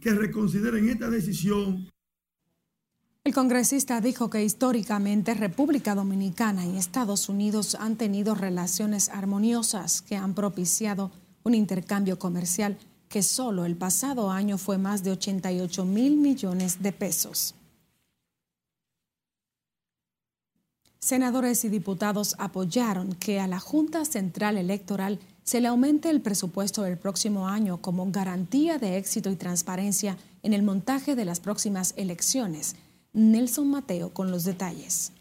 que 0.00 0.10
reconsideren 0.10 0.88
esta 0.88 1.08
decisión. 1.08 1.88
El 3.24 3.32
congresista 3.32 4.00
dijo 4.00 4.30
que 4.30 4.44
históricamente 4.44 5.34
República 5.34 5.94
Dominicana 5.94 6.66
y 6.66 6.76
Estados 6.76 7.28
Unidos 7.28 7.76
han 7.78 7.96
tenido 7.96 8.34
relaciones 8.34 9.10
armoniosas 9.10 10.02
que 10.02 10.16
han 10.16 10.34
propiciado 10.34 11.12
un 11.44 11.54
intercambio 11.54 12.18
comercial 12.18 12.76
que 13.08 13.22
solo 13.22 13.64
el 13.64 13.76
pasado 13.76 14.30
año 14.30 14.58
fue 14.58 14.76
más 14.76 15.04
de 15.04 15.12
88 15.12 15.84
mil 15.84 16.16
millones 16.16 16.82
de 16.82 16.92
pesos. 16.92 17.54
Senadores 21.08 21.64
y 21.64 21.70
diputados 21.70 22.36
apoyaron 22.38 23.14
que 23.14 23.40
a 23.40 23.46
la 23.46 23.60
Junta 23.60 24.04
Central 24.04 24.58
Electoral 24.58 25.18
se 25.42 25.62
le 25.62 25.68
aumente 25.68 26.10
el 26.10 26.20
presupuesto 26.20 26.82
del 26.82 26.98
próximo 26.98 27.48
año 27.48 27.78
como 27.78 28.12
garantía 28.12 28.76
de 28.76 28.98
éxito 28.98 29.30
y 29.30 29.36
transparencia 29.36 30.18
en 30.42 30.52
el 30.52 30.62
montaje 30.62 31.16
de 31.16 31.24
las 31.24 31.40
próximas 31.40 31.94
elecciones. 31.96 32.76
Nelson 33.14 33.70
Mateo 33.70 34.12
con 34.12 34.30
los 34.30 34.44
detalles. 34.44 35.14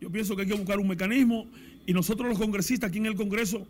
Yo 0.00 0.08
pienso 0.08 0.36
que 0.36 0.42
hay 0.42 0.48
que 0.48 0.54
buscar 0.54 0.78
un 0.78 0.86
mecanismo 0.86 1.46
y 1.84 1.92
nosotros 1.92 2.28
los 2.28 2.38
congresistas 2.38 2.90
aquí 2.90 2.98
en 2.98 3.06
el 3.06 3.16
Congreso 3.16 3.66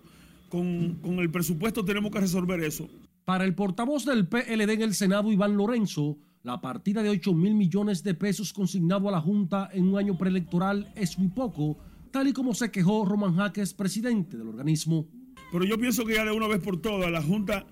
con, 0.51 0.97
con 0.97 1.19
el 1.19 1.31
presupuesto 1.31 1.83
tenemos 1.83 2.13
que 2.13 2.21
resolver 2.21 2.63
eso. 2.63 2.91
Para 3.25 3.47
el 3.47 3.55
portavoz 3.55 4.05
del 4.05 4.29
PLD 4.29 4.69
en 4.69 4.83
el 4.83 4.95
Senado, 4.95 5.33
Iván 5.33 5.57
Lorenzo, 5.57 6.19
la 6.42 6.61
partida 6.61 7.03
de 7.03 7.11
8 7.11 7.35
mil 7.35 7.55
millones 7.55 8.03
de 8.03 8.14
pesos 8.14 8.53
consignado 8.53 9.09
a 9.09 9.12
la 9.12 9.20
Junta 9.20 9.68
en 9.72 9.88
un 9.88 9.98
año 9.98 10.16
preelectoral 10.16 10.92
es 10.94 11.18
muy 11.18 11.29
poco, 11.29 11.79
tal 12.11 12.29
y 12.29 12.33
como 12.33 12.55
se 12.55 12.70
quejó 12.70 13.05
Roman 13.05 13.37
Jaques, 13.37 13.74
presidente 13.74 14.37
del 14.37 14.48
organismo. 14.48 15.07
Pero 15.53 15.64
yo 15.64 15.79
pienso 15.79 16.05
que 16.05 16.14
ya 16.14 16.24
de 16.24 16.33
una 16.33 16.46
vez 16.46 16.61
por 16.61 16.81
todas 16.81 17.11
la 17.11 17.22
Junta, 17.22 17.66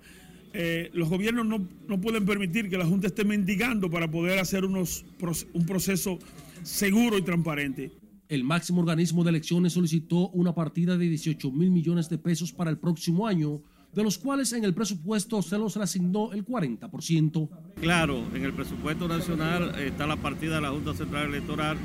eh, 0.52 0.90
los 0.94 1.09
gobiernos 1.09 1.46
no, 1.46 1.66
no, 1.87 2.00
pueden 2.00 2.24
permitir 2.24 2.68
que 2.68 2.79
la 2.79 2.87
Junta 2.87 3.07
esté 3.07 3.24
mendigando 3.24 3.90
para 3.90 4.11
poder 4.11 4.38
hacer 4.38 4.64
unos, 4.64 5.05
un 5.52 5.66
proceso 5.66 6.18
seguro 6.62 7.18
y 7.18 7.22
transparente. 7.22 7.92
El 8.29 8.42
máximo 8.42 8.81
organismo 8.81 9.22
de 9.22 9.31
elecciones 9.31 9.74
solicitó 9.74 10.31
una 10.31 10.55
partida 10.55 10.96
de 10.96 11.09
18 11.09 11.52
mil 11.52 11.70
millones 11.70 12.09
de 12.09 12.18
pesos 12.18 12.52
para 12.52 12.70
el 12.70 12.79
próximo 12.79 13.26
año 13.26 13.62
de 13.97 14.05
los 14.05 14.19
cuales 14.19 14.53
en 14.53 14.63
el 14.63 14.75
presupuesto 14.75 15.41
se 15.41 15.57
los 15.57 15.77
asignó 15.79 16.35
el 16.35 16.45
40%. 16.45 17.49
Claro, 17.81 18.23
en 18.35 18.45
el 18.45 18.53
presupuesto 18.53 19.09
nacional 19.09 19.75
está 19.81 20.07
la 20.07 20.17
partida 20.17 20.57
de 20.57 20.61
la 20.61 20.69
Junta 20.69 20.93
Central 20.93 21.31
Electoral 21.31 21.79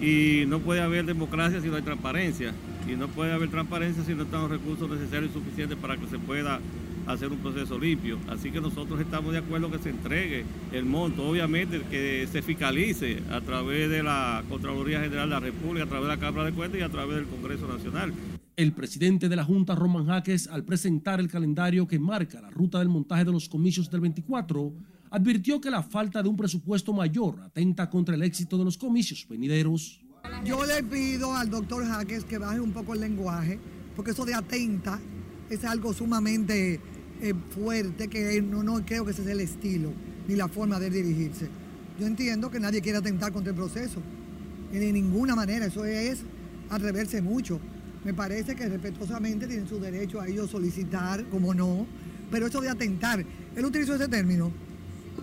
y 0.00 0.44
no 0.46 0.60
puede 0.60 0.80
haber 0.80 1.04
democracia 1.04 1.60
si 1.60 1.68
no 1.68 1.76
hay 1.76 1.82
transparencia. 1.82 2.54
Y 2.88 2.96
no 2.96 3.08
puede 3.08 3.32
haber 3.32 3.50
transparencia 3.50 4.02
si 4.02 4.14
no 4.14 4.22
están 4.22 4.40
los 4.40 4.50
recursos 4.50 4.88
necesarios 4.88 5.32
y 5.32 5.34
suficientes 5.34 5.76
para 5.76 5.98
que 5.98 6.06
se 6.06 6.18
pueda 6.18 6.60
hacer 7.06 7.30
un 7.30 7.38
proceso 7.38 7.78
limpio. 7.78 8.18
Así 8.28 8.50
que 8.50 8.62
nosotros 8.62 8.98
estamos 8.98 9.32
de 9.32 9.38
acuerdo 9.38 9.70
que 9.70 9.78
se 9.78 9.90
entregue 9.90 10.46
el 10.72 10.86
monto, 10.86 11.28
obviamente 11.28 11.82
que 11.90 12.26
se 12.32 12.40
fiscalice 12.40 13.22
a 13.30 13.42
través 13.42 13.90
de 13.90 14.02
la 14.02 14.42
Contraloría 14.48 15.02
General 15.02 15.28
de 15.28 15.34
la 15.34 15.40
República, 15.40 15.84
a 15.84 15.88
través 15.88 16.08
de 16.08 16.16
la 16.16 16.20
Cámara 16.20 16.46
de 16.46 16.52
Cuentas 16.52 16.80
y 16.80 16.82
a 16.82 16.88
través 16.88 17.16
del 17.16 17.26
Congreso 17.26 17.68
Nacional. 17.68 18.14
El 18.60 18.74
presidente 18.74 19.30
de 19.30 19.36
la 19.36 19.42
Junta, 19.42 19.74
Roman 19.74 20.04
Jaques, 20.04 20.46
al 20.46 20.66
presentar 20.66 21.18
el 21.18 21.30
calendario 21.30 21.88
que 21.88 21.98
marca 21.98 22.42
la 22.42 22.50
ruta 22.50 22.78
del 22.78 22.90
montaje 22.90 23.24
de 23.24 23.32
los 23.32 23.48
comicios 23.48 23.90
del 23.90 24.02
24, 24.02 24.74
advirtió 25.12 25.62
que 25.62 25.70
la 25.70 25.82
falta 25.82 26.22
de 26.22 26.28
un 26.28 26.36
presupuesto 26.36 26.92
mayor 26.92 27.40
atenta 27.40 27.88
contra 27.88 28.14
el 28.14 28.22
éxito 28.22 28.58
de 28.58 28.64
los 28.66 28.76
comicios 28.76 29.26
venideros. 29.26 30.02
Yo 30.44 30.62
le 30.66 30.82
pido 30.82 31.34
al 31.34 31.48
doctor 31.48 31.86
Jaques 31.86 32.26
que 32.26 32.36
baje 32.36 32.60
un 32.60 32.72
poco 32.72 32.92
el 32.92 33.00
lenguaje, 33.00 33.58
porque 33.96 34.10
eso 34.10 34.26
de 34.26 34.34
atenta 34.34 35.00
es 35.48 35.64
algo 35.64 35.94
sumamente 35.94 36.80
eh, 37.22 37.34
fuerte 37.48 38.08
que 38.08 38.42
no, 38.42 38.84
creo 38.84 39.06
que 39.06 39.12
ese 39.12 39.24
sea 39.24 39.32
el 39.32 39.40
estilo 39.40 39.90
ni 40.28 40.36
la 40.36 40.48
forma 40.48 40.78
de 40.78 40.90
dirigirse. 40.90 41.48
Yo 41.98 42.06
entiendo 42.06 42.50
que 42.50 42.60
nadie 42.60 42.82
quiere 42.82 42.98
atentar 42.98 43.32
contra 43.32 43.52
el 43.52 43.56
proceso, 43.56 44.02
de 44.70 44.92
ninguna 44.92 45.34
manera, 45.34 45.64
eso 45.64 45.86
es 45.86 46.24
atreverse 46.68 47.22
mucho. 47.22 47.58
Me 48.04 48.14
parece 48.14 48.56
que 48.56 48.68
respetuosamente 48.68 49.46
tienen 49.46 49.68
su 49.68 49.78
derecho 49.78 50.20
a 50.20 50.28
ellos 50.28 50.50
solicitar, 50.50 51.24
como 51.26 51.52
no, 51.52 51.86
pero 52.30 52.46
eso 52.46 52.60
de 52.60 52.70
atentar, 52.70 53.24
él 53.54 53.64
utilizó 53.64 53.94
ese 53.94 54.08
término. 54.08 54.50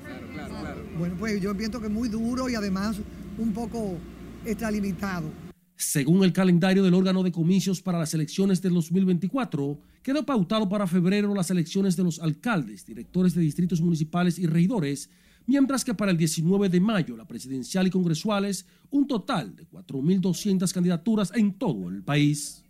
Claro, 0.03 0.27
claro, 0.31 0.59
claro. 0.59 0.83
Bueno, 0.97 1.15
pues 1.17 1.41
yo 1.41 1.55
pienso 1.57 1.79
que 1.79 1.87
es 1.87 1.93
muy 1.93 2.09
duro 2.09 2.49
y 2.49 2.55
además 2.55 2.97
un 3.37 3.51
poco 3.51 3.97
extralimitado. 4.45 5.31
Según 5.75 6.23
el 6.23 6.33
calendario 6.33 6.83
del 6.83 6.93
órgano 6.93 7.23
de 7.23 7.31
comicios 7.31 7.81
para 7.81 7.99
las 7.99 8.13
elecciones 8.13 8.61
del 8.61 8.73
2024, 8.73 9.79
quedó 10.01 10.25
pautado 10.25 10.67
para 10.69 10.87
febrero 10.87 11.33
las 11.35 11.51
elecciones 11.51 11.95
de 11.95 12.03
los 12.03 12.19
alcaldes, 12.19 12.85
directores 12.85 13.35
de 13.35 13.41
distritos 13.41 13.81
municipales 13.81 14.39
y 14.39 14.47
regidores, 14.47 15.09
mientras 15.45 15.83
que 15.85 15.93
para 15.93 16.11
el 16.11 16.17
19 16.17 16.69
de 16.69 16.79
mayo 16.79 17.15
la 17.15 17.27
presidencial 17.27 17.87
y 17.87 17.91
congresuales, 17.91 18.65
un 18.89 19.07
total 19.07 19.55
de 19.55 19.67
4.200 19.67 20.71
candidaturas 20.73 21.31
en 21.35 21.53
todo 21.53 21.89
el 21.89 22.03
país. 22.03 22.63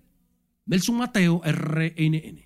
Nelson 0.67 0.97
Mateo, 0.97 1.41
RNN. 1.45 2.41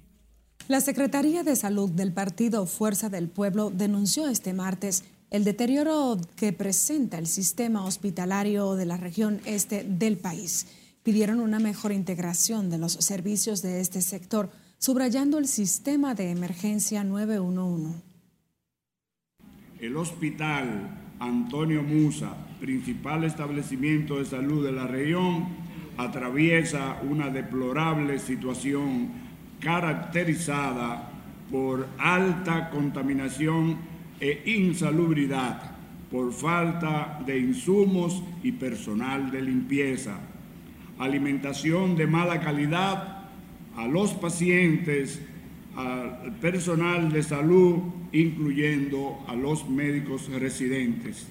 La 0.67 0.79
Secretaría 0.79 1.43
de 1.43 1.55
Salud 1.55 1.89
del 1.89 2.13
Partido 2.13 2.67
Fuerza 2.67 3.09
del 3.09 3.27
Pueblo 3.27 3.71
denunció 3.71 4.29
este 4.29 4.53
martes 4.53 5.03
el 5.31 5.43
deterioro 5.43 6.17
que 6.35 6.53
presenta 6.53 7.17
el 7.17 7.25
sistema 7.25 7.83
hospitalario 7.83 8.75
de 8.75 8.85
la 8.85 8.97
región 8.97 9.41
este 9.45 9.83
del 9.83 10.17
país. 10.17 10.67
Pidieron 11.03 11.39
una 11.39 11.57
mejor 11.57 11.91
integración 11.91 12.69
de 12.69 12.77
los 12.77 12.93
servicios 12.93 13.63
de 13.63 13.81
este 13.81 14.01
sector, 14.01 14.51
subrayando 14.77 15.39
el 15.39 15.47
sistema 15.47 16.13
de 16.13 16.29
emergencia 16.29 17.03
911. 17.03 18.01
El 19.79 19.97
hospital 19.97 21.15
Antonio 21.19 21.81
Musa, 21.81 22.35
principal 22.59 23.23
establecimiento 23.23 24.19
de 24.19 24.25
salud 24.25 24.63
de 24.63 24.71
la 24.71 24.85
región, 24.85 25.60
atraviesa 25.97 26.99
una 27.09 27.29
deplorable 27.29 28.19
situación 28.19 29.09
caracterizada 29.59 31.09
por 31.51 31.87
alta 31.97 32.69
contaminación 32.69 33.77
e 34.19 34.43
insalubridad 34.45 35.71
por 36.11 36.33
falta 36.33 37.21
de 37.25 37.39
insumos 37.39 38.21
y 38.43 38.51
personal 38.51 39.31
de 39.31 39.41
limpieza, 39.41 40.19
alimentación 40.99 41.95
de 41.95 42.05
mala 42.05 42.41
calidad 42.41 43.29
a 43.77 43.87
los 43.87 44.13
pacientes, 44.13 45.21
al 45.75 46.33
personal 46.41 47.11
de 47.11 47.23
salud, 47.23 47.79
incluyendo 48.11 49.23
a 49.27 49.35
los 49.35 49.69
médicos 49.69 50.29
residentes. 50.29 51.27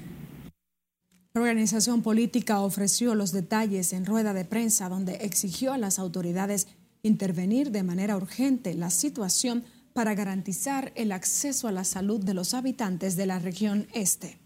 La 1.33 1.43
organización 1.43 2.03
política 2.03 2.61
ofreció 2.61 3.15
los 3.15 3.31
detalles 3.31 3.93
en 3.93 4.05
rueda 4.05 4.35
de 4.35 4.45
prensa 4.45 4.89
donde 4.89 5.15
exigió 5.17 5.73
a 5.73 5.79
las 5.79 6.01
autoridades 6.01 6.67
intervenir 7.03 7.71
de 7.71 7.85
manera 7.85 8.17
urgente 8.17 8.75
la 8.75 8.91
situación 8.91 9.65
para 9.93 10.15
garantizar 10.15 10.93
el 10.97 11.13
acceso 11.13 11.69
a 11.69 11.73
la 11.73 11.85
salud 11.85 12.25
de 12.25 12.35
los 12.35 12.53
habitantes 12.53 13.15
de 13.15 13.27
la 13.27 13.39
región 13.39 13.87
este. 13.95 14.39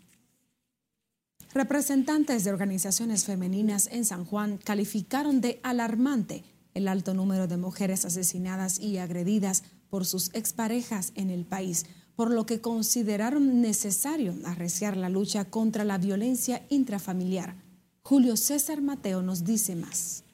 Representantes 1.54 2.44
de 2.44 2.50
organizaciones 2.50 3.24
femeninas 3.24 3.88
en 3.90 4.04
San 4.04 4.24
Juan 4.26 4.58
calificaron 4.58 5.40
de 5.40 5.60
alarmante 5.62 6.44
el 6.74 6.88
alto 6.88 7.14
número 7.14 7.46
de 7.46 7.56
mujeres 7.56 8.04
asesinadas 8.04 8.78
y 8.78 8.98
agredidas 8.98 9.62
por 9.88 10.04
sus 10.04 10.34
exparejas 10.34 11.12
en 11.14 11.30
el 11.30 11.44
país, 11.44 11.86
por 12.16 12.30
lo 12.30 12.46
que 12.46 12.60
consideraron 12.60 13.60
necesario 13.60 14.34
arreciar 14.44 14.96
la 14.96 15.08
lucha 15.08 15.44
contra 15.44 15.84
la 15.84 15.98
violencia 15.98 16.62
intrafamiliar. 16.68 17.56
Julio 18.02 18.36
César 18.36 18.82
Mateo 18.82 19.22
nos 19.22 19.44
dice 19.44 19.74
más. 19.74 20.24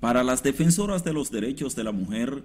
Para 0.00 0.24
las 0.24 0.42
defensoras 0.42 1.04
de 1.04 1.12
los 1.12 1.30
derechos 1.30 1.76
de 1.76 1.84
la 1.84 1.92
mujer, 1.92 2.44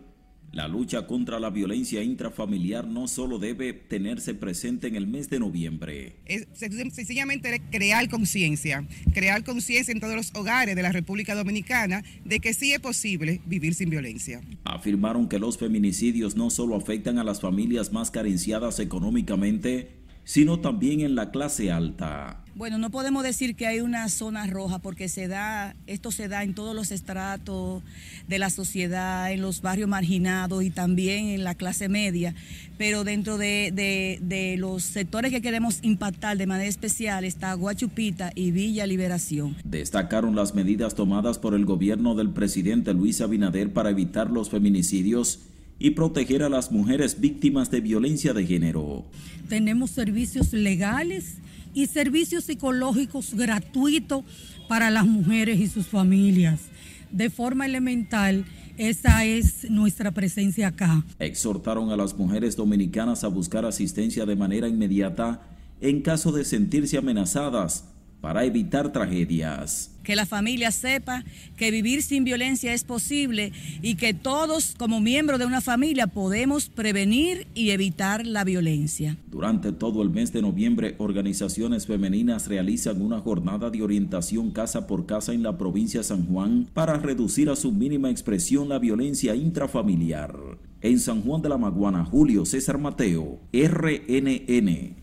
la 0.52 0.68
lucha 0.68 1.08
contra 1.08 1.40
la 1.40 1.50
violencia 1.50 2.04
intrafamiliar 2.04 2.86
no 2.86 3.08
solo 3.08 3.40
debe 3.40 3.72
tenerse 3.72 4.34
presente 4.34 4.88
en 4.88 4.96
el 4.96 5.08
mes 5.08 5.30
de 5.30 5.40
noviembre. 5.40 6.18
Es 6.26 6.48
sencillamente 6.54 7.62
crear 7.72 8.10
conciencia, 8.10 8.86
crear 9.14 9.44
conciencia 9.44 9.94
en 9.94 10.02
todos 10.02 10.16
los 10.16 10.36
hogares 10.36 10.76
de 10.76 10.82
la 10.82 10.92
República 10.92 11.36
Dominicana 11.36 12.04
de 12.26 12.40
que 12.40 12.54
sí 12.54 12.74
es 12.74 12.80
posible 12.80 13.42
vivir 13.46 13.76
sin 13.76 13.90
violencia. 13.90 14.42
Afirmaron 14.66 15.30
que 15.30 15.40
los 15.40 15.58
feminicidios 15.58 16.36
no 16.36 16.50
solo 16.50 16.76
afectan 16.76 17.18
a 17.18 17.24
las 17.24 17.40
familias 17.40 17.94
más 17.94 18.12
carenciadas 18.12 18.80
económicamente, 18.80 20.01
sino 20.32 20.62
también 20.62 21.02
en 21.02 21.13
la 21.13 21.30
clase 21.30 21.74
alta. 21.74 22.38
Bueno, 22.56 22.78
no 22.78 22.89
podemos 22.89 23.22
decir 23.22 23.54
que 23.54 23.67
hay 23.67 23.82
una 23.82 24.08
zona 24.08 24.48
roja 24.48 24.80
porque 24.80 25.10
se 25.10 25.28
da, 25.28 25.76
esto 25.88 26.10
se 26.10 26.30
da 26.30 26.44
en 26.44 26.54
todos 26.56 26.74
los 26.74 26.91
estratos 26.91 27.84
de 28.30 28.39
la 28.39 28.50
sociedad, 28.50 29.30
en 29.30 29.41
los 29.41 29.62
barrios 29.62 29.89
marginados 29.89 30.63
y 30.63 30.70
también 30.70 31.26
en 31.26 31.44
la 31.44 31.56
clase 31.56 31.89
media, 31.89 32.34
pero 32.78 33.04
dentro 33.04 33.38
de, 33.38 34.56
los 34.58 34.84
sectores 34.84 35.34
que 35.34 35.41
queremos 35.41 35.80
impactar 35.82 36.38
de 36.38 36.48
manera 36.48 36.70
especial 36.70 37.26
está 37.26 37.54
Guachupita 37.54 38.32
y 38.34 38.52
Villa 38.52 38.88
Liberación. 38.88 39.58
Destacaron 39.65 40.34
las 40.34 40.56
medidas 40.56 40.96
tomadas 40.96 41.39
por 41.39 41.56
el 41.56 41.65
gobierno 41.65 42.15
del 42.15 42.30
presidente 42.30 42.94
Luis 42.94 43.20
Abinader 43.20 43.74
para 43.74 43.89
evitar 43.89 44.32
los 44.32 44.50
feminicidios 44.50 45.41
y 45.82 45.91
proteger 45.91 46.44
a 46.44 46.50
las 46.50 46.72
mujeres 46.72 47.20
víctimas 47.20 47.72
de 47.72 47.82
violencia 47.82 48.34
de 48.34 48.46
género. 48.46 49.04
Tenemos 49.50 49.89
servicios 49.89 50.54
legales 50.54 51.38
y 51.74 51.88
servicios 51.88 52.44
psicológicos 52.44 53.34
gratuitos 53.34 54.24
para 54.67 54.91
las 54.91 55.08
mujeres 55.08 55.60
y 55.60 55.67
sus 55.67 55.88
familias. 55.88 56.62
De 57.10 57.32
forma 57.32 57.65
elemental, 57.65 58.46
esa 58.78 59.26
es 59.26 59.70
nuestra 59.72 60.12
presencia 60.12 60.67
acá. 60.67 61.04
Exhortaron 61.17 61.89
a 61.89 61.98
las 61.98 62.15
mujeres 62.15 62.56
dominicanas 62.56 63.24
a 63.24 63.28
buscar 63.28 63.65
asistencia 63.65 64.28
de 64.28 64.36
manera 64.36 64.67
inmediata 64.67 65.41
en 65.82 66.02
caso 66.02 66.32
de 66.32 66.46
sentirse 66.46 67.00
amenazadas 67.00 67.86
para 68.22 68.46
evitar 68.46 68.91
tragedias. 68.91 69.91
Que 70.04 70.16
la 70.16 70.26
familia 70.26 70.72
sepa 70.72 71.24
que 71.58 71.72
vivir 71.72 72.04
sin 72.04 72.24
violencia 72.24 72.74
es 72.74 72.84
posible 72.84 73.52
y 73.82 73.96
que 73.96 74.14
todos 74.14 74.76
como 74.78 75.00
miembros 75.00 75.40
de 75.40 75.46
una 75.46 75.62
familia 75.62 76.08
podemos 76.08 76.70
prevenir 76.70 77.48
y 77.54 77.70
evitar 77.72 78.26
la 78.26 78.44
violencia. 78.44 79.18
Durante 79.30 79.72
todo 79.72 80.02
el 80.02 80.10
mes 80.10 80.34
de 80.34 80.42
noviembre, 80.42 80.96
organizaciones 80.98 81.86
femeninas 81.86 82.48
realizan 82.48 83.02
una 83.02 83.20
jornada 83.20 83.70
de 83.70 83.82
orientación 83.82 84.52
casa 84.52 84.88
por 84.88 85.06
casa 85.06 85.34
en 85.34 85.44
la 85.44 85.58
provincia 85.58 86.00
de 86.00 86.04
San 86.04 86.26
Juan 86.26 86.68
para 86.74 86.98
reducir 86.98 87.50
a 87.50 87.56
su 87.56 87.72
mínima 87.72 88.10
expresión 88.10 88.70
la 88.70 88.80
violencia 88.80 89.36
intrafamiliar. 89.36 90.36
En 90.82 91.00
San 91.00 91.22
Juan 91.22 91.42
de 91.42 91.50
la 91.50 91.58
Maguana, 91.58 92.04
Julio 92.06 92.46
César 92.46 92.78
Mateo, 92.78 93.40
RNN. 93.54 95.01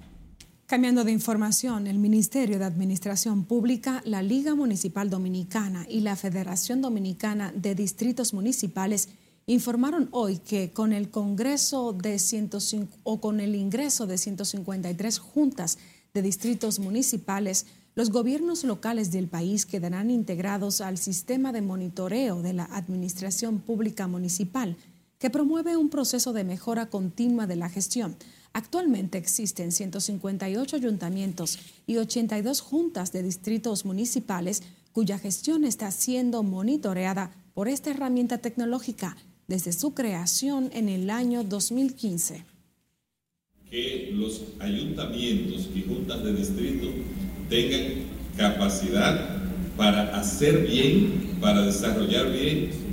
Cambiando 0.68 1.02
de 1.02 1.12
información, 1.12 1.87
el 1.87 1.98
Ministerio 1.98 2.59
de 2.59 2.66
Administración 2.66 3.44
Pública, 3.44 4.02
la 4.04 4.20
Liga 4.20 4.54
Municipal 4.54 5.09
Dominicana 5.09 5.87
y 5.88 6.00
la 6.00 6.14
Federación 6.14 6.83
Dominicana 6.83 7.54
de 7.57 7.74
Distritos 7.74 8.35
Municipales 8.35 9.09
informaron 9.46 10.11
hoy 10.11 10.37
que 10.37 10.70
con 10.70 10.92
el 10.92 11.09
Congreso 11.09 11.94
de 11.94 12.18
105 12.18 12.98
o 13.02 13.18
con 13.18 13.40
el 13.40 13.54
ingreso 13.54 14.07
de 14.07 14.18
153 14.18 15.18
juntas 15.18 15.78
de 16.12 16.20
distritos 16.20 16.81
municipales, 16.81 17.64
los 17.94 18.11
gobiernos 18.11 18.62
locales 18.62 19.11
del 19.11 19.26
país 19.26 19.64
quedarán 19.64 20.11
integrados 20.11 20.83
al 20.83 20.98
sistema 20.98 21.50
de 21.50 21.62
monitoreo 21.62 22.42
de 22.42 22.52
la 22.52 22.64
Administración 22.64 23.61
Pública 23.61 24.07
Municipal, 24.07 24.76
que 25.18 25.31
promueve 25.31 25.78
un 25.78 25.88
proceso 25.88 26.35
de 26.35 26.44
mejora 26.44 26.90
continua 26.90 27.46
de 27.46 27.57
la 27.57 27.70
gestión 27.70 28.16
Actualmente 28.52 29.18
existen 29.18 29.72
158 29.72 30.76
ayuntamientos 30.76 31.58
y 31.87 31.98
82 31.98 32.61
juntas 32.61 33.12
de 33.12 33.22
distritos 33.22 33.84
municipales 33.84 34.62
cuya 34.92 35.18
gestión 35.18 35.64
está 35.64 35.90
siendo 35.90 36.42
monitoreada 36.42 37.30
por 37.54 37.68
esta 37.68 37.90
herramienta 37.90 38.38
tecnológica 38.38 39.16
desde 39.46 39.72
su 39.72 39.94
creación 39.94 40.70
en 40.72 40.88
el 40.88 41.11
año 41.11 41.44
2015. 41.44 42.44
Que 43.70 44.11
los 44.12 44.42
ayuntamientos 44.58 45.68
y 45.74 45.82
juntas 45.82 46.24
de 46.24 46.34
distrito 46.34 46.88
tengan 47.48 48.04
capacidad 48.37 49.37
para 49.76 50.16
hacer 50.18 50.66
bien, 50.66 51.37
para 51.40 51.62
desarrollar 51.62 52.32
bien 52.32 52.88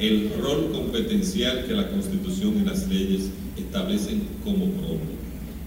el 0.00 0.30
rol 0.40 0.72
competencial 0.72 1.66
que 1.66 1.74
la 1.74 1.90
Constitución 1.90 2.54
y 2.60 2.66
las 2.66 2.88
leyes 2.88 3.30
establecen 3.56 4.22
como 4.42 4.66
propio, 4.70 4.98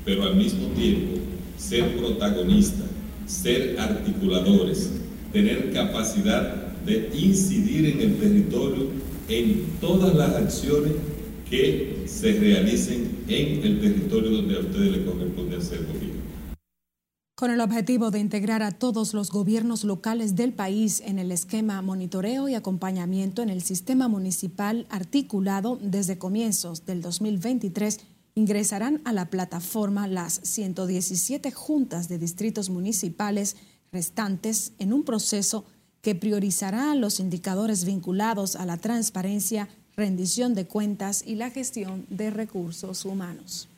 pero 0.03 0.23
al 0.23 0.35
mismo 0.35 0.67
tiempo 0.69 1.19
ser 1.57 1.95
protagonistas, 1.95 2.87
ser 3.27 3.79
articuladores, 3.79 4.89
tener 5.31 5.71
capacidad 5.71 6.73
de 6.83 7.09
incidir 7.17 7.85
en 7.85 8.01
el 8.01 8.15
territorio 8.15 8.87
en 9.29 9.63
todas 9.79 10.13
las 10.15 10.35
acciones 10.35 10.93
que 11.49 12.03
se 12.07 12.33
realicen 12.33 13.19
en 13.27 13.63
el 13.63 13.79
territorio 13.79 14.31
donde 14.31 14.55
a 14.55 14.59
ustedes 14.59 14.97
les 14.97 15.05
corresponde 15.05 15.57
hacer 15.57 15.79
gobierno 15.85 16.12
con 17.35 17.49
el 17.49 17.61
objetivo 17.61 18.11
de 18.11 18.19
integrar 18.19 18.61
a 18.61 18.71
todos 18.71 19.13
los 19.13 19.31
gobiernos 19.31 19.83
locales 19.83 20.35
del 20.35 20.53
país 20.53 21.01
en 21.03 21.17
el 21.17 21.31
esquema 21.31 21.81
monitoreo 21.81 22.47
y 22.47 22.53
acompañamiento 22.53 23.41
en 23.41 23.49
el 23.49 23.63
sistema 23.63 24.07
municipal 24.07 24.85
articulado 24.89 25.79
desde 25.81 26.19
comienzos 26.19 26.85
del 26.85 27.01
2023 27.01 28.01
ingresarán 28.35 29.01
a 29.05 29.13
la 29.13 29.29
plataforma 29.29 30.07
las 30.07 30.41
117 30.43 31.51
juntas 31.51 32.07
de 32.07 32.19
distritos 32.19 32.69
municipales 32.69 33.55
restantes 33.91 34.73
en 34.77 34.93
un 34.93 35.03
proceso 35.03 35.65
que 36.01 36.15
priorizará 36.15 36.93
los 36.95 37.19
indicadores 37.19 37.85
vinculados 37.85 38.55
a 38.55 38.65
la 38.65 38.77
transparencia, 38.77 39.69
rendición 39.95 40.53
de 40.53 40.67
cuentas 40.67 41.23
y 41.25 41.35
la 41.35 41.49
gestión 41.49 42.05
de 42.09 42.29
recursos 42.29 43.05
humanos. 43.05 43.69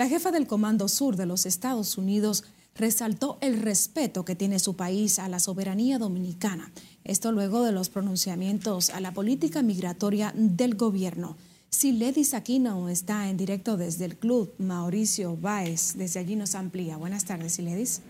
La 0.00 0.08
jefa 0.08 0.30
del 0.30 0.46
Comando 0.46 0.88
Sur 0.88 1.16
de 1.16 1.26
los 1.26 1.44
Estados 1.44 1.98
Unidos 1.98 2.44
resaltó 2.74 3.36
el 3.42 3.60
respeto 3.60 4.24
que 4.24 4.34
tiene 4.34 4.58
su 4.58 4.74
país 4.74 5.18
a 5.18 5.28
la 5.28 5.40
soberanía 5.40 5.98
dominicana. 5.98 6.72
Esto 7.04 7.32
luego 7.32 7.62
de 7.64 7.72
los 7.72 7.90
pronunciamientos 7.90 8.88
a 8.88 9.00
la 9.00 9.12
política 9.12 9.60
migratoria 9.60 10.32
del 10.34 10.74
gobierno. 10.74 11.36
Si 11.68 11.92
Lady 11.92 12.26
Aquino 12.32 12.88
está 12.88 13.28
en 13.28 13.36
directo 13.36 13.76
desde 13.76 14.06
el 14.06 14.16
club 14.16 14.54
Mauricio 14.56 15.36
Báez, 15.36 15.92
desde 15.98 16.20
allí 16.20 16.34
nos 16.34 16.54
amplía. 16.54 16.96
Buenas 16.96 17.26
tardes, 17.26 17.52
Siledis. 17.52 18.00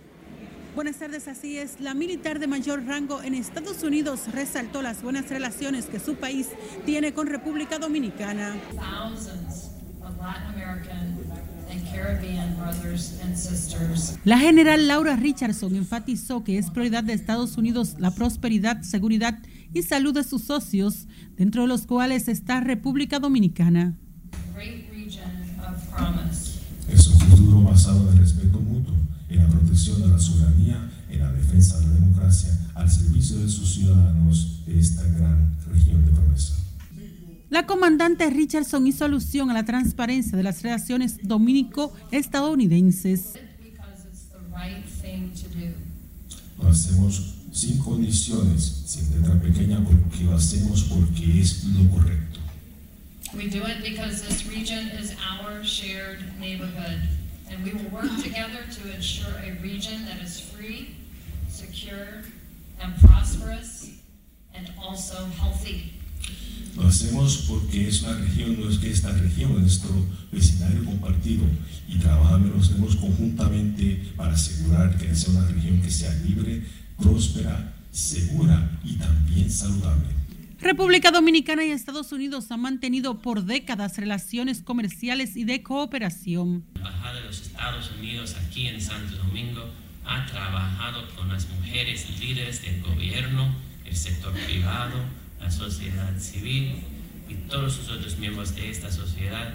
Buenas 0.76 0.94
tardes, 0.94 1.26
así 1.26 1.58
es. 1.58 1.80
La 1.80 1.94
militar 1.94 2.38
de 2.38 2.46
mayor 2.46 2.84
rango 2.84 3.20
en 3.20 3.34
Estados 3.34 3.82
Unidos 3.82 4.30
resaltó 4.32 4.80
las 4.80 5.02
buenas 5.02 5.28
relaciones 5.28 5.86
que 5.86 5.98
su 5.98 6.14
país 6.14 6.46
tiene 6.86 7.14
con 7.14 7.26
República 7.26 7.80
Dominicana. 7.80 8.54
La 14.24 14.38
general 14.38 14.88
Laura 14.88 15.16
Richardson 15.16 15.74
enfatizó 15.76 16.44
que 16.44 16.58
es 16.58 16.70
prioridad 16.70 17.04
de 17.04 17.12
Estados 17.12 17.56
Unidos 17.56 17.96
la 17.98 18.10
prosperidad, 18.12 18.82
seguridad 18.82 19.38
y 19.72 19.82
salud 19.82 20.14
de 20.14 20.24
sus 20.24 20.42
socios, 20.42 21.06
dentro 21.36 21.62
de 21.62 21.68
los 21.68 21.86
cuales 21.86 22.28
está 22.28 22.60
República 22.60 23.18
Dominicana. 23.18 23.96
Es 26.88 27.06
un 27.06 27.20
futuro 27.20 27.62
basado 27.62 28.02
en 28.08 28.14
el 28.14 28.18
respeto 28.18 28.60
mutuo, 28.60 28.94
en 29.28 29.38
la 29.38 29.48
protección 29.48 30.00
de 30.02 30.08
la 30.08 30.18
soberanía, 30.18 30.90
en 31.08 31.20
la 31.20 31.32
defensa 31.32 31.78
de 31.78 31.86
la 31.86 31.92
democracia, 31.92 32.50
al 32.74 32.90
servicio 32.90 33.38
de 33.38 33.48
sus 33.48 33.74
ciudadanos 33.74 34.64
de 34.66 34.78
esta 34.78 35.04
gran 35.04 35.56
región 35.72 36.04
de 36.04 36.10
promesa. 36.12 36.56
La 37.50 37.66
comandante 37.66 38.30
Richardson 38.30 38.86
hizo 38.86 39.04
alusión 39.04 39.50
a 39.50 39.54
la 39.54 39.64
transparencia 39.64 40.36
de 40.36 40.44
las 40.44 40.62
relaciones 40.62 41.16
dominico-estadounidenses. 41.20 43.32
Lo 46.62 46.68
hacemos 46.68 47.34
sin 47.52 47.78
condiciones, 47.78 48.84
sin 48.86 49.10
letra 49.10 49.40
pequeña, 49.40 49.82
porque 49.82 50.22
lo 50.22 50.36
hacemos 50.36 50.84
porque 50.84 51.40
es 51.40 51.64
lo 51.64 51.90
correcto. 51.90 52.38
We 53.34 53.48
do 53.48 53.66
it 53.66 53.82
because 53.82 54.22
this 54.22 54.46
region 54.46 54.86
is 55.00 55.16
our 55.18 55.64
shared 55.64 56.20
neighborhood, 56.38 57.00
and 57.50 57.64
we 57.64 57.72
will 57.72 57.90
work 57.90 58.14
together 58.22 58.62
to 58.78 58.94
ensure 58.94 59.34
a 59.42 59.60
region 59.60 60.06
that 60.06 60.22
is 60.22 60.38
free, 60.38 60.94
secure, 61.48 62.22
and 62.80 62.96
prosperous, 63.00 63.90
and 64.54 64.70
also 64.80 65.26
healthy. 65.36 65.99
Lo 66.76 66.86
hacemos 66.86 67.46
porque 67.48 67.88
es 67.88 68.02
una 68.02 68.14
región, 68.18 68.60
no 68.60 68.68
es 68.68 68.78
que 68.78 68.90
esta 68.90 69.12
región 69.12 69.52
es 69.52 69.60
nuestro 69.60 69.90
vecindario 70.32 70.84
compartido 70.84 71.44
y 71.88 71.96
trabajamos 71.98 72.96
conjuntamente 72.96 74.12
para 74.16 74.32
asegurar 74.32 74.96
que 74.96 75.14
sea 75.14 75.34
una 75.34 75.48
región 75.48 75.82
que 75.82 75.90
sea 75.90 76.14
libre, 76.24 76.62
próspera, 76.96 77.74
segura 77.90 78.78
y 78.84 78.94
también 78.94 79.50
saludable. 79.50 80.20
República 80.60 81.10
Dominicana 81.10 81.64
y 81.64 81.70
Estados 81.70 82.12
Unidos 82.12 82.50
han 82.50 82.60
mantenido 82.60 83.20
por 83.20 83.44
décadas 83.44 83.96
relaciones 83.96 84.62
comerciales 84.62 85.34
y 85.36 85.44
de 85.44 85.62
cooperación. 85.62 86.64
La 86.74 86.80
Embajada 86.80 87.14
de 87.14 87.26
los 87.26 87.40
Estados 87.40 87.90
Unidos 87.98 88.36
aquí 88.46 88.66
en 88.66 88.80
Santo 88.80 89.16
Domingo 89.16 89.64
ha 90.04 90.26
trabajado 90.26 91.08
con 91.16 91.28
las 91.28 91.48
mujeres 91.48 92.06
líderes 92.20 92.62
del 92.62 92.82
gobierno, 92.82 93.54
el 93.86 93.96
sector 93.96 94.34
privado, 94.34 94.96
la 95.40 95.50
sociedad 95.50 96.18
civil 96.18 96.82
y 97.28 97.34
todos 97.48 97.78
los 97.78 97.88
otros 97.90 98.18
miembros 98.18 98.54
de 98.54 98.70
esta 98.70 98.90
sociedad 98.90 99.54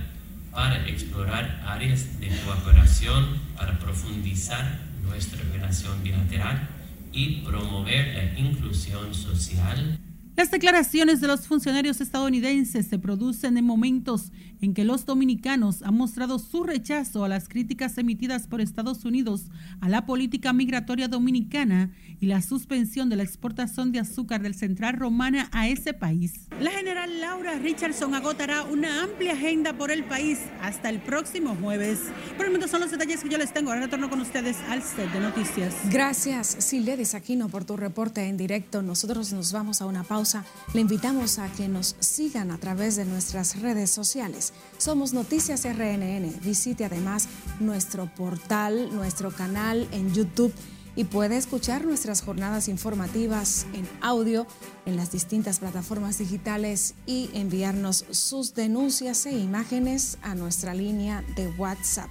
para 0.51 0.87
explorar 0.87 1.61
áreas 1.67 2.19
de 2.19 2.29
cooperación, 2.45 3.25
para 3.57 3.77
profundizar 3.77 4.79
nuestra 5.03 5.41
relación 5.51 6.01
bilateral 6.01 6.69
y 7.11 7.41
promover 7.41 8.15
la 8.15 8.39
inclusión 8.39 9.13
social. 9.13 9.99
Las 10.35 10.51
declaraciones 10.51 11.21
de 11.21 11.27
los 11.27 11.47
funcionarios 11.47 12.01
estadounidenses 12.01 12.87
se 12.87 12.99
producen 12.99 13.57
en 13.57 13.65
momentos 13.65 14.31
en 14.65 14.73
que 14.73 14.83
los 14.83 15.05
dominicanos 15.05 15.81
han 15.83 15.95
mostrado 15.95 16.39
su 16.39 16.63
rechazo 16.63 17.23
a 17.23 17.29
las 17.29 17.47
críticas 17.47 17.97
emitidas 17.97 18.47
por 18.47 18.61
Estados 18.61 19.05
Unidos 19.05 19.45
a 19.79 19.87
la 19.89 20.05
política 20.05 20.51
migratoria 20.53 21.07
dominicana 21.07 21.91
y 22.19 22.25
la 22.25 22.41
suspensión 22.41 23.09
de 23.09 23.15
la 23.15 23.23
exportación 23.23 23.91
de 23.91 23.99
azúcar 23.99 24.41
del 24.41 24.55
Central 24.55 24.95
Romana 24.95 25.49
a 25.51 25.67
ese 25.67 25.93
país. 25.93 26.47
La 26.59 26.71
general 26.71 27.21
Laura 27.21 27.59
Richardson 27.59 28.15
agotará 28.15 28.63
una 28.63 29.03
amplia 29.03 29.33
agenda 29.33 29.77
por 29.77 29.91
el 29.91 30.03
país 30.03 30.39
hasta 30.61 30.89
el 30.89 30.99
próximo 30.99 31.55
jueves. 31.61 31.99
Por 32.35 32.45
el 32.45 32.51
momento 32.51 32.67
son 32.67 32.81
los 32.81 32.91
detalles 32.91 33.21
que 33.21 33.29
yo 33.29 33.37
les 33.37 33.53
tengo. 33.53 33.69
Ahora 33.69 33.83
retorno 33.83 34.09
con 34.09 34.19
ustedes 34.19 34.57
al 34.69 34.81
set 34.81 35.11
de 35.11 35.19
noticias. 35.19 35.75
Gracias, 35.91 36.57
Siledis 36.59 37.13
Aquino, 37.13 37.49
por 37.49 37.65
tu 37.65 37.77
reporte 37.77 38.23
en 38.27 38.37
directo. 38.37 38.81
Nosotros 38.81 39.31
nos 39.31 39.51
vamos 39.51 39.81
a 39.81 39.85
una 39.85 40.03
pausa 40.03 40.43
le 40.73 40.81
invitamos 40.81 41.39
a 41.39 41.51
que 41.53 41.67
nos 41.67 41.95
sigan 41.99 42.51
a 42.51 42.57
través 42.57 42.95
de 42.95 43.05
nuestras 43.05 43.61
redes 43.61 43.91
sociales. 43.91 44.53
Somos 44.77 45.13
Noticias 45.13 45.63
RNN. 45.65 46.39
Visite 46.43 46.85
además 46.85 47.27
nuestro 47.59 48.13
portal, 48.13 48.93
nuestro 48.93 49.31
canal 49.31 49.87
en 49.91 50.13
YouTube 50.13 50.53
y 50.95 51.05
puede 51.05 51.37
escuchar 51.37 51.85
nuestras 51.85 52.21
jornadas 52.21 52.67
informativas 52.67 53.65
en 53.73 53.87
audio 54.01 54.47
en 54.85 54.95
las 54.95 55.11
distintas 55.11 55.59
plataformas 55.59 56.17
digitales 56.17 56.95
y 57.05 57.29
enviarnos 57.33 58.05
sus 58.11 58.53
denuncias 58.53 59.25
e 59.25 59.37
imágenes 59.37 60.17
a 60.21 60.35
nuestra 60.35 60.73
línea 60.73 61.23
de 61.35 61.47
WhatsApp 61.57 62.09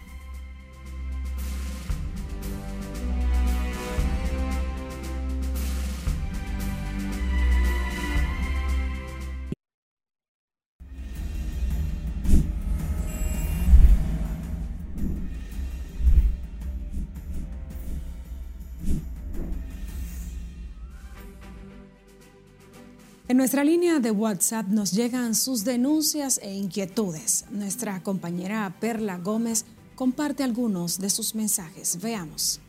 nuestra 23.45 23.63
línea 23.63 24.01
de 24.01 24.11
WhatsApp 24.11 24.69
nos 24.69 24.93
llegan 24.93 25.35
sus 25.35 25.67
denuncias 25.67 26.41
e 26.43 26.55
inquietudes. 26.55 27.45
Nuestra 27.51 28.03
compañera 28.03 28.75
Perla 28.81 29.19
Gómez 29.19 29.67
comparte 29.97 30.43
algunos 30.43 30.99
de 30.99 31.11
sus 31.11 31.35
mensajes. 31.35 31.99
Veamos. 32.01 32.63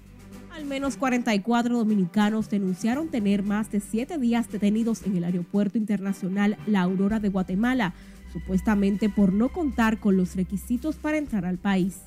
Al 0.51 0.65
menos 0.65 0.97
44 0.97 1.77
dominicanos 1.77 2.49
denunciaron 2.49 3.07
tener 3.07 3.41
más 3.41 3.71
de 3.71 3.79
siete 3.79 4.17
días 4.17 4.51
detenidos 4.51 5.03
en 5.03 5.15
el 5.15 5.23
Aeropuerto 5.23 5.77
Internacional 5.77 6.57
La 6.67 6.81
Aurora 6.81 7.21
de 7.21 7.29
Guatemala, 7.29 7.93
supuestamente 8.33 9.07
por 9.07 9.31
no 9.31 9.53
contar 9.53 10.01
con 10.01 10.17
los 10.17 10.35
requisitos 10.35 10.97
para 10.97 11.17
entrar 11.17 11.45
al 11.45 11.57
país. 11.57 11.99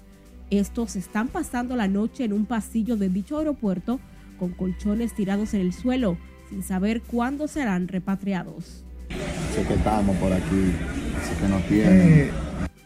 Estos 0.51 0.95
están 0.95 1.29
pasando 1.29 1.75
la 1.75 1.89
noche 1.89 2.25
en 2.25 2.35
un 2.35 2.45
pasillo 2.45 2.99
de 2.99 3.09
dicho 3.09 3.39
aeropuerto 3.39 3.99
con 4.39 4.53
colchones 4.53 5.15
tirados 5.15 5.55
en 5.55 5.63
el 5.63 5.73
suelo 5.73 6.19
sin 6.49 6.63
saber 6.63 7.03
cuándo 7.03 7.49
serán 7.49 7.89
repatriados. 7.89 8.85
Sé 9.55 9.63
que 9.67 9.75
estamos 9.75 10.17
por 10.17 10.33
aquí, 10.33 10.73
así 11.21 11.35
que 11.41 11.49
no 11.49 11.59
tienen. 11.61 12.31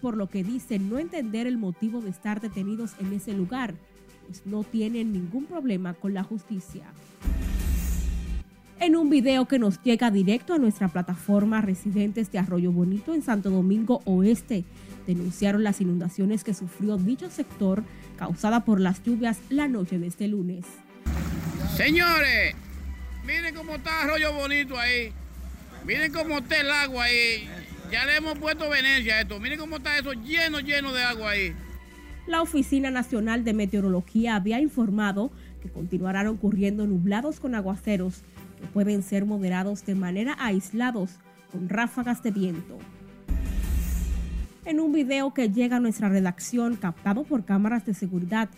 Por 0.01 0.16
lo 0.16 0.29
que 0.29 0.42
dicen 0.42 0.90
no 0.90 0.98
entender 0.98 1.46
el 1.46 1.59
motivo 1.59 2.01
de 2.01 2.11
estar 2.11 2.40
detenidos 2.40 2.92
en 3.01 3.12
ese 3.12 3.33
lugar, 3.33 3.75
pues 4.27 4.42
no 4.46 4.64
tienen 4.64 5.12
ningún 5.12 5.44
problema 5.44 5.94
con 5.94 6.14
la 6.14 6.25
justicia. 6.25 6.83
En 8.81 8.96
un 8.96 9.11
video 9.11 9.46
que 9.46 9.61
nos 9.61 9.81
llega 9.83 10.11
directo 10.11 10.55
a 10.55 10.59
nuestra 10.59 10.88
plataforma, 10.88 11.61
residentes 11.61 12.33
de 12.33 12.38
Arroyo 12.40 12.72
Bonito 12.72 13.14
en 13.14 13.22
Santo 13.22 13.51
Domingo 13.51 14.01
Oeste 14.07 14.64
denunciaron 15.07 15.62
las 15.62 15.81
inundaciones 15.81 16.42
que 16.42 16.55
sufrió 16.55 16.96
dicho 16.96 17.31
sector 17.31 17.85
causada 18.16 18.64
por 18.64 18.81
las 18.81 19.03
lluvias 19.03 19.38
la 19.51 19.68
noche 19.68 19.98
de 19.98 20.09
este 20.09 20.27
lunes. 20.27 20.64
Señores, 21.77 22.57
Miren 23.26 23.54
cómo 23.54 23.74
está 23.74 24.02
Arroyo 24.02 24.32
Bonito 24.32 24.78
ahí. 24.78 25.12
Miren 25.87 26.12
cómo 26.12 26.38
está 26.38 26.61
el 26.61 26.70
agua 26.70 27.04
ahí. 27.04 27.48
Ya 27.90 28.04
le 28.04 28.16
hemos 28.16 28.38
puesto 28.38 28.68
Venecia 28.68 29.16
a 29.16 29.20
esto. 29.20 29.38
Miren 29.38 29.58
cómo 29.58 29.76
está 29.76 29.98
eso 29.98 30.12
lleno, 30.12 30.61
lleno 30.61 30.92
de 30.92 31.02
agua 31.02 31.30
ahí. 31.30 31.54
La 32.26 32.42
Oficina 32.42 32.90
Nacional 32.90 33.44
de 33.44 33.52
Meteorología 33.52 34.37
había 34.37 34.61
informado 34.61 35.32
que 35.61 35.68
continuarán 35.68 36.26
ocurriendo 36.26 36.87
nublados 36.87 37.40
con 37.40 37.54
aguaceros 37.54 38.22
que 38.61 38.66
pueden 38.68 39.02
ser 39.02 39.24
moderados 39.24 39.85
de 39.85 39.94
manera 39.94 40.37
aislados 40.38 41.18
con 41.50 41.68
ráfagas 41.68 42.22
de 42.22 42.30
viento. 42.30 42.78
En 44.64 44.78
un 44.78 44.92
video 44.92 45.35
que 45.35 45.50
llega 45.50 45.76
a 45.76 45.80
nuestra 45.80 46.08
redacción, 46.08 46.76
captado 46.76 47.24
por 47.24 47.44
cámaras 47.44 47.85
de 47.85 47.94
seguridad, 47.94 48.48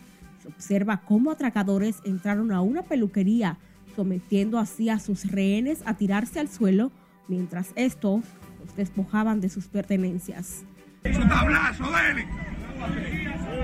se 0.42 0.48
observa 0.48 1.00
cómo 1.00 1.31
atracadores 1.31 1.96
entraron 2.05 2.53
a 2.53 2.61
una 2.61 2.83
peluquería, 2.83 3.59
sometiendo 3.94 4.59
así 4.59 4.88
a 4.88 4.98
sus 4.98 5.30
rehenes 5.30 5.83
a 5.87 5.94
tirarse 5.94 6.40
al 6.40 6.48
suelo, 6.48 6.90
mientras 7.28 7.72
estos 7.76 8.24
los 8.61 8.76
despojaban 8.76 9.40
de 9.40 9.48
sus 9.48 9.68
pertenencias. 9.68 10.64
Su 11.04 11.28
tablazo, 11.28 11.85
dele. 11.90 12.26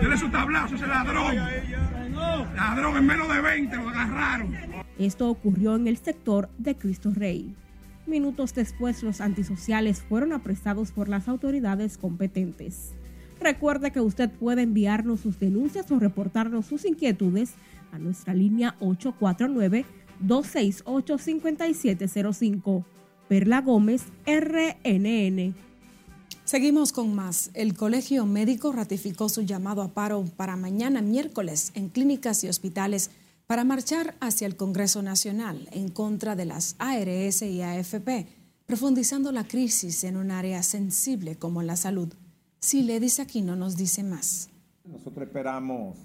Dele 0.00 0.16
su 0.16 0.30
tablazo, 0.30 0.74
ese 0.74 0.86
ladrón. 0.86 1.36
Ladrón 2.54 2.96
en 2.96 3.06
menos 3.06 3.28
de 3.28 3.40
20 3.40 3.76
lo 3.76 3.88
agarraron. 3.88 4.54
Esto 4.98 5.30
ocurrió 5.30 5.76
en 5.76 5.88
el 5.88 5.96
sector 5.96 6.50
de 6.58 6.76
Cristo 6.76 7.10
Rey. 7.14 7.54
Minutos 8.06 8.54
después, 8.54 9.02
los 9.02 9.20
antisociales 9.20 10.02
fueron 10.02 10.32
apresados 10.32 10.92
por 10.92 11.08
las 11.08 11.28
autoridades 11.28 11.96
competentes. 11.96 12.92
Recuerde 13.40 13.90
que 13.90 14.00
usted 14.00 14.30
puede 14.30 14.62
enviarnos 14.62 15.20
sus 15.20 15.38
denuncias 15.38 15.90
o 15.90 15.98
reportarnos 15.98 16.66
sus 16.66 16.84
inquietudes 16.84 17.54
a 17.92 17.98
nuestra 17.98 18.34
línea 18.34 18.76
849-268-5705. 20.26 22.84
Perla 23.28 23.60
Gómez, 23.60 24.06
RNN. 24.26 25.54
Seguimos 26.44 26.92
con 26.92 27.14
más. 27.14 27.50
El 27.54 27.74
Colegio 27.74 28.26
Médico 28.26 28.72
ratificó 28.72 29.28
su 29.28 29.42
llamado 29.42 29.82
a 29.82 29.88
paro 29.88 30.24
para 30.36 30.56
mañana 30.56 31.00
miércoles 31.00 31.70
en 31.74 31.90
clínicas 31.90 32.42
y 32.42 32.48
hospitales 32.48 33.12
para 33.46 33.62
marchar 33.62 34.16
hacia 34.20 34.48
el 34.48 34.56
Congreso 34.56 35.00
Nacional 35.02 35.68
en 35.70 35.90
contra 35.90 36.34
de 36.34 36.46
las 36.46 36.74
ARS 36.78 37.42
y 37.42 37.62
AFP, 37.62 38.26
profundizando 38.66 39.30
la 39.30 39.44
crisis 39.44 40.02
en 40.02 40.16
un 40.16 40.32
área 40.32 40.64
sensible 40.64 41.36
como 41.36 41.62
la 41.62 41.76
salud. 41.76 42.12
Si 42.58 42.82
dice 42.98 43.22
aquí 43.22 43.42
no 43.42 43.54
nos 43.56 43.76
dice 43.76 44.02
más. 44.02 44.50
Nosotros 44.84 45.28
esperamos 45.28 45.96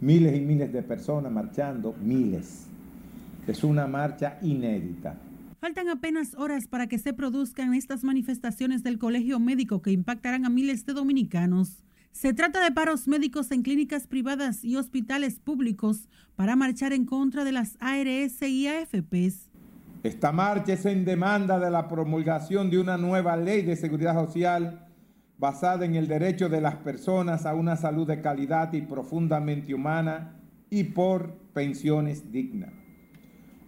miles 0.00 0.36
y 0.36 0.40
miles 0.40 0.72
de 0.72 0.82
personas 0.82 1.30
marchando, 1.30 1.94
miles. 2.02 2.66
Es 3.46 3.62
una 3.62 3.86
marcha 3.86 4.38
inédita. 4.40 5.16
Faltan 5.60 5.88
apenas 5.88 6.34
horas 6.34 6.66
para 6.66 6.86
que 6.86 6.98
se 6.98 7.12
produzcan 7.12 7.74
estas 7.74 8.04
manifestaciones 8.04 8.82
del 8.82 8.98
Colegio 8.98 9.38
Médico 9.38 9.82
que 9.82 9.92
impactarán 9.92 10.44
a 10.46 10.50
miles 10.50 10.86
de 10.86 10.94
dominicanos. 10.94 11.84
Se 12.12 12.32
trata 12.32 12.62
de 12.62 12.70
paros 12.70 13.08
médicos 13.08 13.50
en 13.50 13.62
clínicas 13.62 14.06
privadas 14.06 14.64
y 14.64 14.76
hospitales 14.76 15.40
públicos 15.40 16.08
para 16.36 16.56
marchar 16.56 16.92
en 16.92 17.04
contra 17.04 17.44
de 17.44 17.52
las 17.52 17.76
ARS 17.80 18.40
y 18.42 18.66
AFPs. 18.66 19.50
Esta 20.02 20.32
marcha 20.32 20.74
es 20.74 20.86
en 20.86 21.04
demanda 21.04 21.58
de 21.58 21.70
la 21.70 21.88
promulgación 21.88 22.70
de 22.70 22.78
una 22.78 22.96
nueva 22.96 23.36
ley 23.36 23.62
de 23.62 23.76
seguridad 23.76 24.14
social 24.14 24.86
basada 25.38 25.84
en 25.84 25.96
el 25.96 26.08
derecho 26.08 26.48
de 26.48 26.60
las 26.60 26.76
personas 26.76 27.46
a 27.46 27.54
una 27.54 27.76
salud 27.76 28.06
de 28.06 28.20
calidad 28.20 28.72
y 28.72 28.82
profundamente 28.82 29.74
humana 29.74 30.36
y 30.70 30.84
por 30.84 31.34
pensiones 31.52 32.30
dignas. 32.30 32.83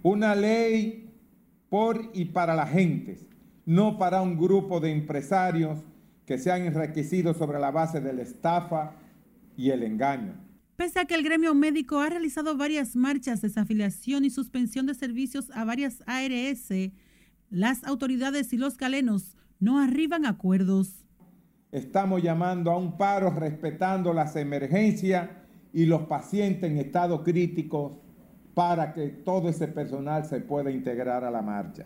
Una 0.08 0.36
ley 0.36 1.12
por 1.68 2.12
y 2.14 2.26
para 2.26 2.54
la 2.54 2.68
gente, 2.68 3.18
no 3.64 3.98
para 3.98 4.22
un 4.22 4.38
grupo 4.38 4.78
de 4.78 4.92
empresarios 4.92 5.80
que 6.24 6.38
se 6.38 6.52
han 6.52 6.62
enriquecido 6.62 7.34
sobre 7.34 7.58
la 7.58 7.72
base 7.72 8.00
de 8.00 8.12
la 8.12 8.22
estafa 8.22 8.92
y 9.56 9.70
el 9.70 9.82
engaño. 9.82 10.34
Pese 10.76 11.00
a 11.00 11.06
que 11.06 11.16
el 11.16 11.24
gremio 11.24 11.56
médico 11.56 11.98
ha 11.98 12.08
realizado 12.08 12.56
varias 12.56 12.94
marchas, 12.94 13.40
de 13.40 13.48
desafiliación 13.48 14.24
y 14.24 14.30
suspensión 14.30 14.86
de 14.86 14.94
servicios 14.94 15.50
a 15.50 15.64
varias 15.64 16.04
ARS, 16.06 16.68
las 17.50 17.82
autoridades 17.82 18.52
y 18.52 18.58
los 18.58 18.76
galenos 18.76 19.36
no 19.58 19.80
arriban 19.80 20.24
a 20.24 20.28
acuerdos. 20.28 21.04
Estamos 21.72 22.22
llamando 22.22 22.70
a 22.70 22.78
un 22.78 22.96
paro 22.96 23.30
respetando 23.30 24.12
las 24.12 24.36
emergencias 24.36 25.30
y 25.72 25.84
los 25.84 26.02
pacientes 26.02 26.70
en 26.70 26.78
estado 26.78 27.24
crítico 27.24 28.05
para 28.56 28.94
que 28.94 29.08
todo 29.08 29.50
ese 29.50 29.68
personal 29.68 30.24
se 30.24 30.40
pueda 30.40 30.70
integrar 30.70 31.24
a 31.24 31.30
la 31.30 31.42
marcha. 31.42 31.84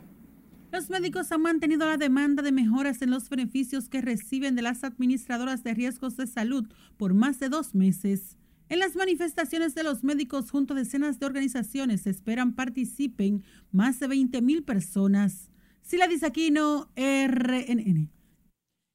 Los 0.70 0.88
médicos 0.88 1.32
han 1.32 1.42
mantenido 1.42 1.84
la 1.84 1.96
demanda 1.96 2.44
de 2.44 2.52
mejoras 2.52 3.02
en 3.02 3.10
los 3.10 3.28
beneficios 3.28 3.88
que 3.88 4.00
reciben 4.00 4.54
de 4.54 4.62
las 4.62 4.84
administradoras 4.84 5.64
de 5.64 5.74
riesgos 5.74 6.16
de 6.16 6.28
salud 6.28 6.64
por 6.96 7.12
más 7.12 7.40
de 7.40 7.48
dos 7.48 7.74
meses. 7.74 8.38
En 8.68 8.78
las 8.78 8.94
manifestaciones 8.94 9.74
de 9.74 9.82
los 9.82 10.04
médicos 10.04 10.52
junto 10.52 10.74
a 10.74 10.76
decenas 10.76 11.18
de 11.18 11.26
organizaciones 11.26 12.06
esperan 12.06 12.54
participen 12.54 13.42
más 13.72 13.98
de 13.98 14.06
20 14.06 14.40
mil 14.40 14.62
personas. 14.62 15.50
Sila 15.82 16.06
Disaquino, 16.06 16.88
RNN. 16.94 18.10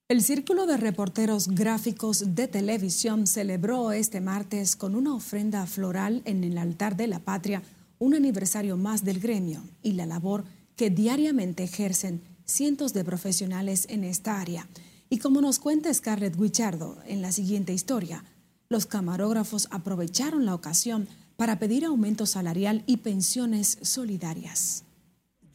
El 0.07 0.21
Círculo 0.21 0.67
de 0.67 0.77
Reporteros 0.77 1.47
Gráficos 1.47 2.35
de 2.35 2.47
Televisión 2.47 3.25
celebró 3.25 3.91
este 3.91 4.21
martes 4.21 4.75
con 4.75 4.93
una 4.93 5.15
ofrenda 5.15 5.65
floral 5.65 6.21
en 6.25 6.43
el 6.43 6.59
altar 6.59 6.95
de 6.95 7.07
la 7.07 7.17
patria 7.17 7.63
un 7.97 8.13
aniversario 8.13 8.77
más 8.77 9.03
del 9.03 9.19
gremio 9.19 9.63
y 9.81 9.93
la 9.93 10.05
labor 10.05 10.43
que 10.75 10.91
diariamente 10.91 11.63
ejercen 11.63 12.21
cientos 12.45 12.93
de 12.93 13.03
profesionales 13.03 13.87
en 13.89 14.03
esta 14.03 14.39
área. 14.39 14.67
Y 15.09 15.17
como 15.17 15.41
nos 15.41 15.57
cuenta 15.57 15.91
Scarlett 15.91 16.37
Guichardo 16.37 16.99
en 17.07 17.23
la 17.23 17.31
siguiente 17.31 17.73
historia, 17.73 18.23
los 18.69 18.85
camarógrafos 18.85 19.67
aprovecharon 19.71 20.45
la 20.45 20.53
ocasión 20.53 21.07
para 21.35 21.57
pedir 21.57 21.83
aumento 21.83 22.27
salarial 22.27 22.83
y 22.85 22.97
pensiones 22.97 23.79
solidarias. 23.81 24.83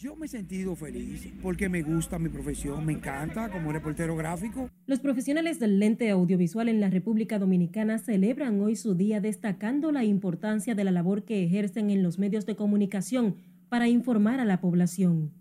Yo 0.00 0.16
me 0.16 0.24
he 0.24 0.28
sentido 0.30 0.74
feliz 0.74 1.28
porque 1.42 1.68
me 1.68 1.82
gusta 1.82 2.18
mi 2.18 2.30
profesión, 2.30 2.86
me 2.86 2.94
encanta 2.94 3.50
como 3.50 3.70
reportero 3.70 4.16
gráfico. 4.16 4.70
Los 4.86 4.98
profesionales 4.98 5.60
del 5.60 5.78
lente 5.78 6.08
audiovisual 6.08 6.70
en 6.70 6.80
la 6.80 6.88
República 6.88 7.38
Dominicana 7.38 7.98
celebran 7.98 8.58
hoy 8.62 8.76
su 8.76 8.94
día 8.94 9.20
destacando 9.20 9.92
la 9.92 10.02
importancia 10.02 10.74
de 10.74 10.84
la 10.84 10.90
labor 10.90 11.24
que 11.26 11.44
ejercen 11.44 11.90
en 11.90 12.02
los 12.02 12.18
medios 12.18 12.46
de 12.46 12.56
comunicación 12.56 13.36
para 13.68 13.88
informar 13.88 14.40
a 14.40 14.46
la 14.46 14.62
población. 14.62 15.32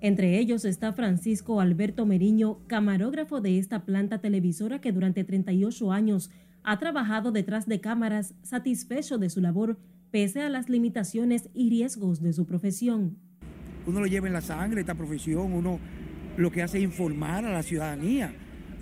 Entre 0.00 0.38
ellos 0.38 0.64
está 0.64 0.92
Francisco 0.92 1.60
Alberto 1.60 2.06
Meriño, 2.06 2.60
camarógrafo 2.68 3.40
de 3.40 3.58
esta 3.58 3.84
planta 3.84 4.20
televisora 4.20 4.80
que 4.80 4.92
durante 4.92 5.24
38 5.24 5.90
años 5.90 6.30
ha 6.62 6.78
trabajado 6.78 7.32
detrás 7.32 7.66
de 7.66 7.80
cámaras 7.80 8.36
satisfecho 8.44 9.18
de 9.18 9.30
su 9.30 9.40
labor 9.40 9.80
pese 10.12 10.42
a 10.42 10.48
las 10.48 10.68
limitaciones 10.68 11.50
y 11.54 11.70
riesgos 11.70 12.22
de 12.22 12.32
su 12.32 12.46
profesión. 12.46 13.29
Uno 13.86 14.00
lo 14.00 14.06
lleva 14.06 14.26
en 14.26 14.32
la 14.32 14.40
sangre, 14.40 14.80
esta 14.80 14.94
profesión, 14.94 15.52
uno 15.52 15.78
lo 16.36 16.50
que 16.50 16.62
hace 16.62 16.78
es 16.78 16.84
informar 16.84 17.44
a 17.44 17.52
la 17.52 17.62
ciudadanía. 17.62 18.32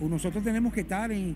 Nosotros 0.00 0.44
tenemos 0.44 0.72
que 0.72 0.80
estar 0.80 1.10
en, 1.10 1.34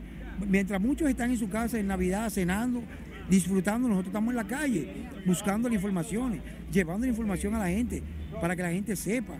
mientras 0.48 0.80
muchos 0.80 1.08
están 1.08 1.30
en 1.30 1.38
su 1.38 1.48
casa 1.48 1.78
en 1.78 1.86
Navidad 1.86 2.30
cenando, 2.30 2.82
disfrutando, 3.28 3.88
nosotros 3.88 4.08
estamos 4.08 4.30
en 4.32 4.36
la 4.36 4.46
calle 4.46 5.08
buscando 5.26 5.68
las 5.68 5.76
informaciones, 5.76 6.40
llevando 6.70 7.06
la 7.06 7.10
información 7.10 7.54
a 7.54 7.58
la 7.58 7.68
gente 7.68 8.02
para 8.40 8.54
que 8.54 8.62
la 8.62 8.70
gente 8.70 8.96
sepa 8.96 9.34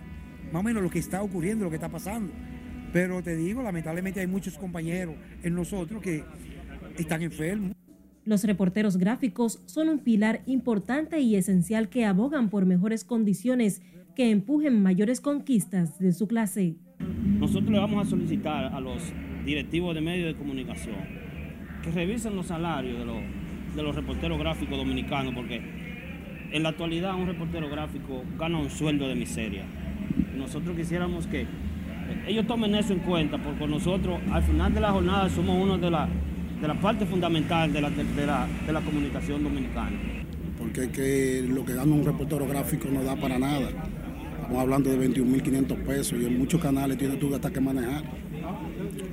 más 0.52 0.60
o 0.60 0.62
menos 0.62 0.82
lo 0.82 0.90
que 0.90 0.98
está 0.98 1.22
ocurriendo, 1.22 1.64
lo 1.64 1.70
que 1.70 1.76
está 1.76 1.88
pasando. 1.88 2.32
Pero 2.92 3.22
te 3.22 3.36
digo, 3.36 3.62
lamentablemente 3.62 4.20
hay 4.20 4.26
muchos 4.26 4.58
compañeros 4.58 5.14
en 5.42 5.54
nosotros 5.54 6.02
que 6.02 6.24
están 6.98 7.22
enfermos. 7.22 7.72
Los 8.24 8.44
reporteros 8.44 8.98
gráficos 8.98 9.60
son 9.66 9.88
un 9.88 9.98
pilar 9.98 10.42
importante 10.46 11.20
y 11.20 11.34
esencial 11.34 11.88
que 11.88 12.04
abogan 12.04 12.50
por 12.50 12.66
mejores 12.66 13.04
condiciones 13.04 13.82
que 14.14 14.30
empujen 14.30 14.82
mayores 14.82 15.20
conquistas 15.20 15.98
de 15.98 16.12
su 16.12 16.26
clase. 16.26 16.76
Nosotros 17.38 17.70
le 17.70 17.78
vamos 17.78 18.06
a 18.06 18.10
solicitar 18.10 18.66
a 18.72 18.80
los 18.80 19.02
directivos 19.44 19.94
de 19.94 20.00
medios 20.00 20.32
de 20.32 20.38
comunicación 20.38 20.96
que 21.82 21.90
revisen 21.90 22.36
los 22.36 22.46
salarios 22.46 22.98
de 22.98 23.04
los 23.04 23.16
de 23.74 23.82
los 23.82 23.94
reporteros 23.94 24.38
gráficos 24.38 24.76
dominicanos, 24.76 25.34
porque 25.34 25.60
en 26.52 26.62
la 26.62 26.70
actualidad 26.70 27.14
un 27.14 27.26
reportero 27.26 27.68
gráfico 27.68 28.22
gana 28.38 28.58
un 28.58 28.70
sueldo 28.70 29.08
de 29.08 29.14
miseria. 29.14 29.64
Nosotros 30.36 30.76
quisiéramos 30.76 31.26
que 31.26 31.46
ellos 32.26 32.46
tomen 32.46 32.74
eso 32.74 32.92
en 32.92 33.00
cuenta, 33.00 33.38
porque 33.38 33.66
nosotros 33.66 34.20
al 34.30 34.42
final 34.42 34.74
de 34.74 34.80
la 34.80 34.92
jornada 34.92 35.28
somos 35.30 35.62
uno 35.62 35.78
de 35.78 35.90
la, 35.90 36.08
de 36.60 36.68
la 36.68 36.74
parte 36.80 37.06
fundamental 37.06 37.72
de 37.72 37.80
la, 37.80 37.90
de, 37.90 38.26
la, 38.26 38.46
de 38.66 38.72
la 38.72 38.80
comunicación 38.80 39.42
dominicana. 39.42 39.96
Porque 40.58 40.90
que 40.90 41.44
lo 41.48 41.64
que 41.64 41.74
gana 41.74 41.92
un 41.92 42.04
reportero 42.04 42.46
gráfico 42.46 42.88
no 42.92 43.02
da 43.02 43.16
para 43.16 43.38
nada. 43.38 43.68
Estamos 44.52 44.64
hablando 44.64 44.90
de 44.90 45.08
21.500 45.08 45.76
pesos 45.78 46.20
y 46.20 46.26
en 46.26 46.38
muchos 46.38 46.60
canales 46.60 46.98
tienes 46.98 47.18
tú 47.18 47.34
hasta 47.34 47.50
que 47.50 47.58
manejar 47.58 48.04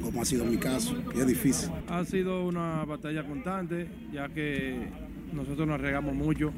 como 0.04 0.22
ha 0.22 0.26
sido 0.26 0.44
mi 0.44 0.58
caso, 0.58 1.02
y 1.16 1.20
es 1.20 1.28
difícil. 1.28 1.70
Ha 1.88 2.04
sido 2.04 2.46
una 2.46 2.84
batalla 2.84 3.24
constante, 3.24 3.88
ya 4.12 4.28
que 4.28 4.90
nosotros 5.32 5.66
nos 5.66 5.80
regamos 5.80 6.14
mucho 6.14 6.52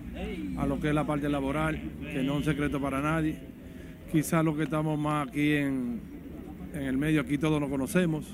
a 0.58 0.66
lo 0.66 0.80
que 0.80 0.90
es 0.90 0.96
la 0.96 1.06
parte 1.06 1.30
laboral, 1.30 1.80
que 2.12 2.24
no 2.24 2.32
es 2.32 2.38
un 2.40 2.44
secreto 2.44 2.82
para 2.82 3.02
nadie. 3.02 3.38
Quizás 4.12 4.44
lo 4.44 4.58
que 4.58 4.64
estamos 4.64 4.98
más 4.98 5.28
aquí 5.28 5.52
en, 5.54 6.02
en 6.74 6.82
el 6.82 6.98
medio, 6.98 7.22
aquí 7.22 7.38
todos 7.38 7.62
nos 7.62 7.70
conocemos 7.70 8.26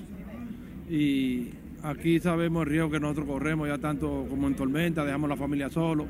y 0.90 1.50
aquí 1.84 2.22
sabemos 2.22 2.64
el 2.64 2.70
riesgo 2.70 2.90
que 2.90 3.02
nosotros 3.02 3.28
corremos, 3.28 3.68
ya 3.68 3.80
tanto 3.80 4.26
como 4.30 4.48
en 4.48 4.56
tormenta, 4.56 5.04
dejamos 5.04 5.30
la 5.30 5.36
familia 5.36 5.70
solo. 5.70 6.08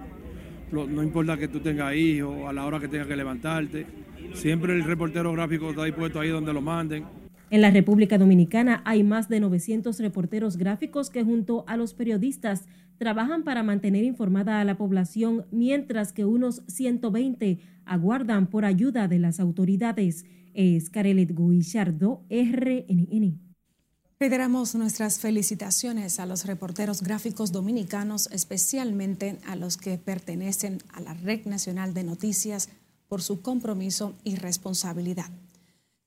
No 0.71 1.01
importa 1.01 1.37
que 1.37 1.47
tú 1.47 1.59
tengas 1.59 1.95
hijos, 1.95 2.47
a 2.47 2.53
la 2.53 2.65
hora 2.67 2.79
que 2.79 2.87
tengas 2.87 3.07
que 3.07 3.15
levantarte. 3.15 4.05
Siempre 4.37 4.73
el 4.73 4.83
reportero 4.83 5.31
gráfico 5.33 5.71
está 5.71 5.83
dispuesto 5.83 6.19
ahí 6.19 6.29
donde 6.29 6.53
lo 6.53 6.61
manden 6.61 7.05
En 7.49 7.61
la 7.61 7.71
República 7.71 8.19
Dominicana 8.19 8.83
hay 8.85 9.03
más 9.03 9.29
de 9.29 9.39
900 9.39 9.99
reporteros 9.99 10.57
gráficos 10.57 11.09
que 11.09 11.23
junto 11.23 11.63
a 11.67 11.75
los 11.75 11.95
periodistas 11.95 12.65
trabajan 12.99 13.43
para 13.43 13.63
mantener 13.63 14.03
informada 14.03 14.61
a 14.61 14.63
la 14.63 14.77
población, 14.77 15.47
mientras 15.51 16.13
que 16.13 16.25
unos 16.25 16.61
120 16.67 17.57
aguardan 17.85 18.45
por 18.45 18.63
ayuda 18.63 19.07
de 19.07 19.17
las 19.17 19.39
autoridades. 19.39 20.23
Es 20.53 20.91
Carelet 20.91 21.35
Guillardo, 21.35 22.23
RNN. 22.29 23.39
Reiteramos 24.19 24.75
nuestras 24.75 25.19
felicitaciones 25.19 26.19
a 26.19 26.27
los 26.27 26.45
reporteros 26.45 27.01
gráficos 27.01 27.51
dominicanos, 27.51 28.29
especialmente 28.31 29.39
a 29.47 29.55
los 29.55 29.77
que 29.77 29.97
pertenecen 29.97 30.77
a 30.93 31.01
la 31.01 31.15
Red 31.15 31.45
Nacional 31.45 31.93
de 31.93 32.03
Noticias, 32.03 32.69
por 33.07 33.21
su 33.21 33.41
compromiso 33.41 34.13
y 34.23 34.35
responsabilidad. 34.35 35.29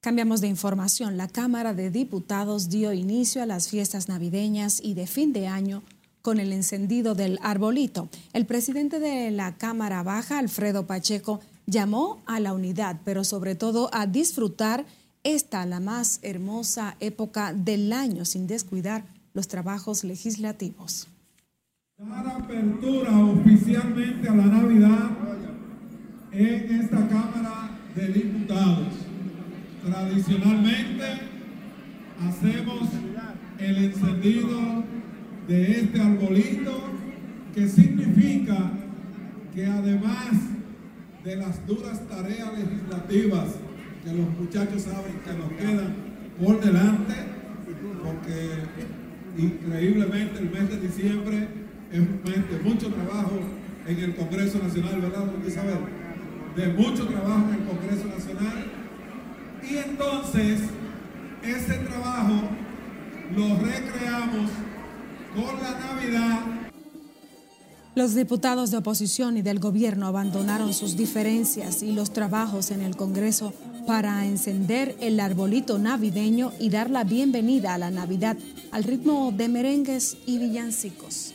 Cambiamos 0.01 0.41
de 0.41 0.49
información. 0.49 1.17
La 1.19 1.29
Cámara 1.29 1.75
de 1.75 1.91
Diputados 1.91 2.71
dio 2.71 2.93
inicio 2.93 3.43
a 3.43 3.47
las 3.47 3.69
fiestas 3.69 4.09
navideñas 4.09 4.81
y 4.83 4.95
de 4.95 5.07
fin 5.07 5.33
de 5.33 5.47
año 5.47 5.83
con 6.23 6.41
el 6.41 6.53
encendido 6.53 7.15
del 7.15 7.39
arbolito. 7.43 8.09
El 8.33 8.47
presidente 8.47 8.99
de 8.99 9.31
la 9.31 9.57
Cámara 9.57 10.03
Baja, 10.03 10.39
Alfredo 10.39 10.87
Pacheco, 10.87 11.41
llamó 11.67 12.23
a 12.27 12.41
la 12.41 12.55
unidad, 12.55 13.01
pero 13.05 13.25
sobre 13.25 13.55
todo 13.55 13.91
a 13.93 14.07
disfrutar 14.07 14.87
esta 15.23 15.67
la 15.67 15.81
más 15.81 16.19
hermosa 16.23 16.97
época 17.01 17.53
del 17.53 17.93
año 17.93 18.25
sin 18.25 18.47
descuidar 18.47 19.05
los 19.35 19.49
trabajos 19.49 20.03
legislativos. 20.03 21.09
Dar 21.99 22.27
apertura 22.27 23.19
oficialmente 23.19 24.29
a 24.29 24.35
la 24.35 24.47
Navidad 24.47 25.11
en 26.33 26.81
esta 26.81 27.09
Cámara 27.09 27.71
de 27.95 28.09
Diputados. 28.09 28.95
Tradicionalmente 29.85 31.05
hacemos 32.21 32.89
el 33.59 33.85
encendido 33.85 34.85
de 35.49 35.73
este 35.73 36.01
arbolito 36.01 36.81
que 37.55 37.69
significa 37.69 38.73
que 39.55 39.67
además 39.67 40.29
de 41.25 41.37
las 41.37 41.67
duras 41.67 42.07
tareas 42.09 42.59
legislativas 42.59 43.57
que 44.05 44.13
los 44.13 44.29
muchachos 44.39 44.83
saben 44.83 45.15
que 45.25 45.33
nos 45.33 45.53
quedan 45.53 45.95
por 46.41 46.61
delante, 46.61 47.15
porque 48.03 48.49
increíblemente 49.37 50.39
el 50.41 50.51
mes 50.51 50.71
de 50.71 50.81
diciembre 50.81 51.49
es 51.93 52.63
mucho 52.65 52.89
trabajo 52.89 53.41
en 53.87 53.99
el 53.99 54.15
Congreso 54.15 54.59
Nacional, 54.63 55.01
¿verdad, 55.01 55.25
Isabel? 55.47 56.00
De 56.57 56.67
mucho 56.69 57.07
trabajo 57.07 57.49
en 57.49 57.61
el 57.61 57.67
Congreso 57.67 58.07
Nacional. 58.07 58.65
Y 59.63 59.77
entonces, 59.77 60.61
ese 61.43 61.75
trabajo 61.75 62.43
lo 63.37 63.57
recreamos 63.57 64.51
con 65.35 65.63
la 65.63 65.79
Navidad 65.79 66.61
los 67.97 68.15
diputados 68.15 68.71
de 68.71 68.77
oposición 68.77 69.37
y 69.37 69.43
del 69.43 69.59
gobierno 69.59 70.07
abandonaron 70.07 70.73
sus 70.73 70.97
diferencias 70.97 71.83
y 71.83 71.93
los 71.93 72.13
trabajos 72.13 72.71
en 72.71 72.83
el 72.83 72.97
Congreso 72.97 73.53
para 73.85 74.25
encender 74.27 74.97
el 75.01 75.19
arbolito 75.19 75.79
navideño 75.79 76.53
y 76.61 76.71
dar 76.71 76.89
la 76.89 77.03
bienvenida 77.03 77.75
a 77.75 77.79
la 77.79 77.91
Navidad 77.91 78.37
al 78.71 78.85
ritmo 78.85 79.35
de 79.37 79.49
merengues 79.49 80.17
y 80.25 80.39
villancicos. 80.39 81.35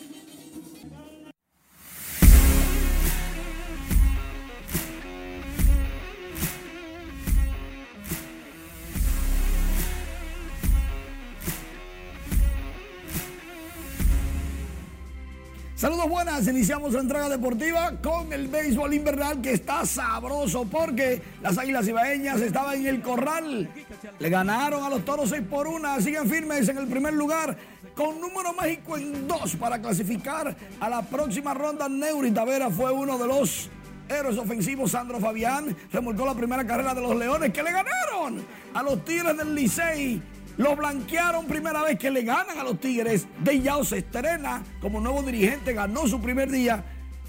Saludos 15.85 16.09
buenas, 16.09 16.47
iniciamos 16.47 16.93
la 16.93 17.01
entrega 17.01 17.29
deportiva 17.29 17.91
con 18.01 18.33
el 18.33 18.47
béisbol 18.47 18.91
invernal 18.95 19.39
que 19.39 19.51
está 19.51 19.85
sabroso 19.85 20.65
porque 20.65 21.21
las 21.43 21.59
Águilas 21.59 21.87
Ibaeñas 21.87 22.41
estaban 22.41 22.79
en 22.79 22.87
el 22.87 23.03
corral. 23.03 23.69
Le 24.17 24.29
ganaron 24.31 24.83
a 24.83 24.89
los 24.89 25.05
Toros 25.05 25.29
6 25.29 25.43
por 25.47 25.67
1, 25.67 26.01
siguen 26.01 26.27
firmes 26.27 26.67
en 26.69 26.79
el 26.79 26.87
primer 26.87 27.13
lugar 27.13 27.55
con 27.93 28.19
número 28.19 28.51
mágico 28.53 28.97
en 28.97 29.27
2 29.27 29.57
para 29.57 29.79
clasificar 29.79 30.55
a 30.79 30.89
la 30.89 31.03
próxima 31.03 31.53
ronda. 31.53 31.87
Neuri 31.87 32.31
Tavera 32.31 32.71
fue 32.71 32.91
uno 32.91 33.19
de 33.19 33.27
los 33.27 33.69
héroes 34.09 34.39
ofensivos. 34.39 34.89
Sandro 34.89 35.19
Fabián 35.19 35.77
remolcó 35.93 36.25
la 36.25 36.33
primera 36.33 36.65
carrera 36.65 36.95
de 36.95 37.01
los 37.01 37.15
Leones 37.15 37.53
que 37.53 37.61
le 37.61 37.71
ganaron 37.71 38.43
a 38.73 38.81
los 38.81 39.05
Tigres 39.05 39.37
del 39.37 39.53
Licey 39.53 40.19
lo 40.57 40.75
blanquearon 40.75 41.45
primera 41.47 41.83
vez 41.83 41.99
que 41.99 42.09
le 42.09 42.23
ganan 42.23 42.57
a 42.57 42.63
los 42.63 42.79
Tigres. 42.79 43.27
De 43.43 43.59
Yao 43.59 43.83
se 43.83 43.99
estrena 43.99 44.63
como 44.81 44.99
nuevo 44.99 45.21
dirigente, 45.21 45.73
ganó 45.73 46.07
su 46.07 46.21
primer 46.21 46.49
día. 46.49 46.83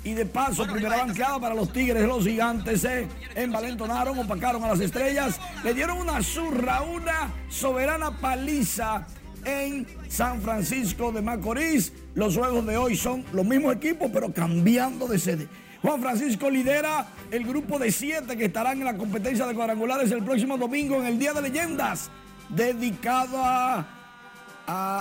Y 0.05 0.15
de 0.15 0.25
paso, 0.25 0.65
primera 0.65 1.03
blanqueada 1.03 1.41
para 1.41 1.55
los 1.55 1.73
Tigres, 1.73 2.07
los 2.07 2.25
gigantes 2.25 2.83
se 2.83 3.09
envalentonaron, 3.35 4.17
opacaron 4.17 4.63
a 4.63 4.69
las 4.69 4.79
estrellas, 4.79 5.41
le 5.65 5.75
dieron 5.75 5.99
una 5.99 6.23
zurra, 6.23 6.83
una 6.83 7.33
soberana 7.49 8.13
paliza 8.21 9.05
en 9.45 9.85
San 10.09 10.41
Francisco 10.43 11.11
de 11.11 11.23
Macorís. 11.23 11.93
Los 12.15 12.37
juegos 12.37 12.65
de 12.67 12.77
hoy 12.77 12.95
son 12.95 13.25
los 13.33 13.45
mismos 13.45 13.75
equipos, 13.75 14.09
pero 14.13 14.33
cambiando 14.33 15.09
de 15.09 15.19
sede. 15.19 15.49
Juan 15.83 16.01
Francisco 16.01 16.51
lidera 16.51 17.09
el 17.33 17.45
grupo 17.45 17.79
de 17.79 17.91
siete 17.91 18.37
que 18.37 18.45
estarán 18.45 18.79
en 18.79 18.85
la 18.85 18.97
competencia 18.97 19.45
de 19.47 19.55
cuadrangulares 19.55 20.11
el 20.13 20.23
próximo 20.23 20.57
domingo 20.57 20.97
en 20.97 21.07
el 21.07 21.19
Día 21.19 21.33
de 21.33 21.43
Leyendas 21.43 22.11
dedicado 22.49 23.39
a, 23.39 23.93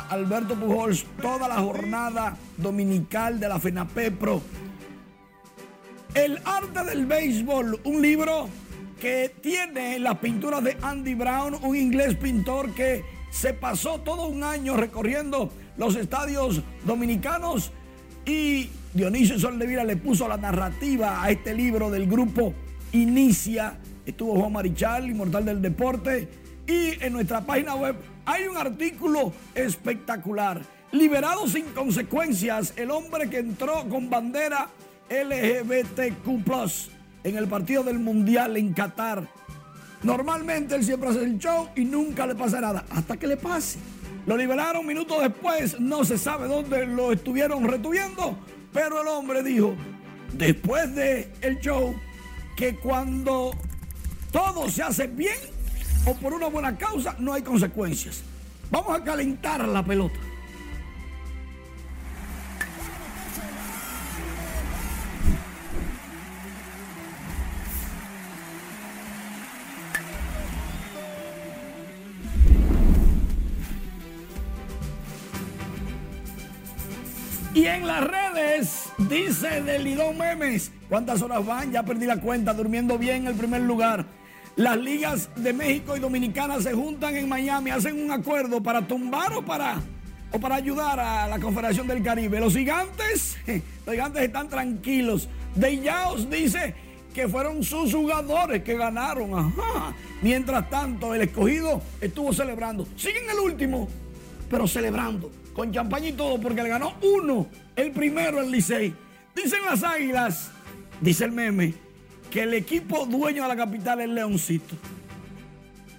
Alberto 0.09 0.53
Pujols 0.53 1.05
toda 1.19 1.47
la 1.47 1.55
jornada 1.55 2.37
dominical 2.57 3.39
de 3.39 3.49
la 3.49 3.59
FENAPEPRO. 3.59 4.41
El 6.13 6.39
arte 6.45 6.83
del 6.85 7.07
béisbol, 7.07 7.81
un 7.83 8.01
libro 8.01 8.47
que 9.01 9.33
tiene 9.41 9.97
las 9.97 10.19
pinturas 10.19 10.63
de 10.63 10.77
Andy 10.83 11.15
Brown, 11.15 11.57
un 11.63 11.75
inglés 11.75 12.15
pintor 12.15 12.75
que 12.75 13.03
se 13.31 13.53
pasó 13.53 13.99
todo 14.01 14.27
un 14.27 14.43
año 14.43 14.77
recorriendo 14.77 15.51
los 15.77 15.95
estadios 15.95 16.61
dominicanos 16.85 17.71
y 18.25 18.69
Dionisio 18.93 19.37
Soldevila 19.37 19.83
le 19.83 19.97
puso 19.97 20.27
la 20.27 20.37
narrativa 20.37 21.21
a 21.23 21.29
este 21.29 21.53
libro 21.53 21.91
del 21.91 22.07
grupo 22.07 22.53
Inicia. 22.93 23.77
Estuvo 24.05 24.39
Juan 24.39 24.53
Marichal, 24.53 25.09
inmortal 25.09 25.43
del 25.43 25.61
deporte, 25.61 26.29
y 26.68 27.03
en 27.03 27.13
nuestra 27.13 27.41
página 27.41 27.76
web 27.76 27.95
hay 28.26 28.47
un 28.47 28.57
artículo 28.57 29.34
espectacular. 29.53 30.61
Liberado 30.91 31.47
sin 31.47 31.66
consecuencias, 31.74 32.74
el 32.78 32.91
hombre 32.91 33.30
que 33.30 33.39
entró 33.39 33.88
con 33.89 34.09
bandera 34.09 34.70
LGBTQ 35.09 36.28
en 37.24 37.38
el 37.38 37.47
partido 37.47 37.84
del 37.84 37.99
Mundial 37.99 38.57
en 38.57 38.74
Qatar. 38.74 39.28
Normalmente 40.03 40.76
él 40.76 40.84
siempre 40.84 41.09
hace 41.09 41.24
el 41.24 41.38
show 41.39 41.70
y 41.76 41.84
nunca 41.84 42.28
le 42.28 42.36
pasa 42.36 42.61
nada, 42.61 42.86
hasta 42.89 43.18
que 43.18 43.28
le 43.28 43.38
pase. 43.38 43.80
Lo 44.26 44.38
liberaron 44.38 44.86
minutos 44.86 45.22
después, 45.22 45.80
no 45.80 46.03
se 46.03 46.18
sabe 46.18 46.47
dónde 46.47 46.86
lo 46.86 47.11
estuvieron 47.11 47.68
retuviendo, 47.68 48.38
pero 48.74 49.01
el 49.01 49.07
hombre 49.07 49.43
dijo, 49.43 49.76
después 50.34 50.93
del 50.95 51.28
el 51.41 51.59
show, 51.59 51.95
que 52.55 52.76
cuando 52.76 53.51
todo 54.32 54.70
se 54.70 54.84
hace 54.84 55.07
bien, 55.07 55.54
o 56.05 56.13
por 56.13 56.33
una 56.33 56.47
buena 56.47 56.77
causa, 56.77 57.15
no 57.19 57.33
hay 57.33 57.41
consecuencias. 57.41 58.23
Vamos 58.69 58.97
a 58.97 59.03
calentar 59.03 59.67
la 59.67 59.83
pelota. 59.83 60.19
Y 77.53 77.67
en 77.67 77.87
las 77.87 78.03
redes 78.03 78.89
dice 78.97 79.61
Delidón 79.61 80.17
Memes, 80.17 80.73
¿cuántas 80.89 81.21
horas 81.21 81.45
van? 81.45 81.71
Ya 81.71 81.83
perdí 81.83 82.05
la 82.05 82.19
cuenta, 82.19 82.53
durmiendo 82.53 82.97
bien 82.97 83.21
en 83.21 83.27
el 83.27 83.35
primer 83.35 83.61
lugar. 83.61 84.05
Las 84.55 84.77
ligas 84.77 85.29
de 85.35 85.51
México 85.51 85.97
y 85.97 85.99
Dominicana 85.99 86.61
se 86.61 86.73
juntan 86.73 87.17
en 87.17 87.27
Miami, 87.27 87.71
hacen 87.71 88.01
un 88.01 88.09
acuerdo 88.09 88.63
para 88.63 88.87
tumbar 88.87 89.33
o 89.33 89.43
para, 89.43 89.81
o 90.31 90.39
para 90.39 90.55
ayudar 90.55 90.97
a 90.97 91.27
la 91.27 91.39
Confederación 91.39 91.87
del 91.87 92.01
Caribe. 92.01 92.39
Los 92.39 92.53
gigantes, 92.53 93.37
los 93.85 93.93
gigantes 93.93 94.23
están 94.23 94.47
tranquilos. 94.47 95.27
De 95.55 95.81
Yaos 95.81 96.29
dice 96.29 96.73
que 97.13 97.27
fueron 97.27 97.65
sus 97.65 97.93
jugadores 97.93 98.63
que 98.63 98.77
ganaron. 98.77 99.37
Ajá. 99.37 99.93
Mientras 100.21 100.69
tanto, 100.69 101.13
el 101.13 101.23
escogido 101.23 101.81
estuvo 101.99 102.31
celebrando. 102.31 102.87
Siguen 102.95 103.29
el 103.29 103.39
último, 103.39 103.89
pero 104.49 104.67
celebrando. 104.67 105.31
Con 105.53 105.73
champaña 105.73 106.07
y 106.07 106.13
todo, 106.13 106.39
porque 106.39 106.63
le 106.63 106.69
ganó 106.69 106.93
uno, 107.01 107.47
el 107.75 107.91
primero 107.91 108.41
el 108.41 108.51
Licey. 108.51 108.93
Dicen 109.35 109.59
las 109.65 109.83
águilas, 109.83 110.49
dice 111.01 111.25
el 111.25 111.33
meme, 111.33 111.73
que 112.30 112.43
el 112.43 112.53
equipo 112.53 113.05
dueño 113.05 113.43
de 113.43 113.49
la 113.49 113.55
capital 113.55 114.01
es 114.01 114.09
Leoncito. 114.09 114.76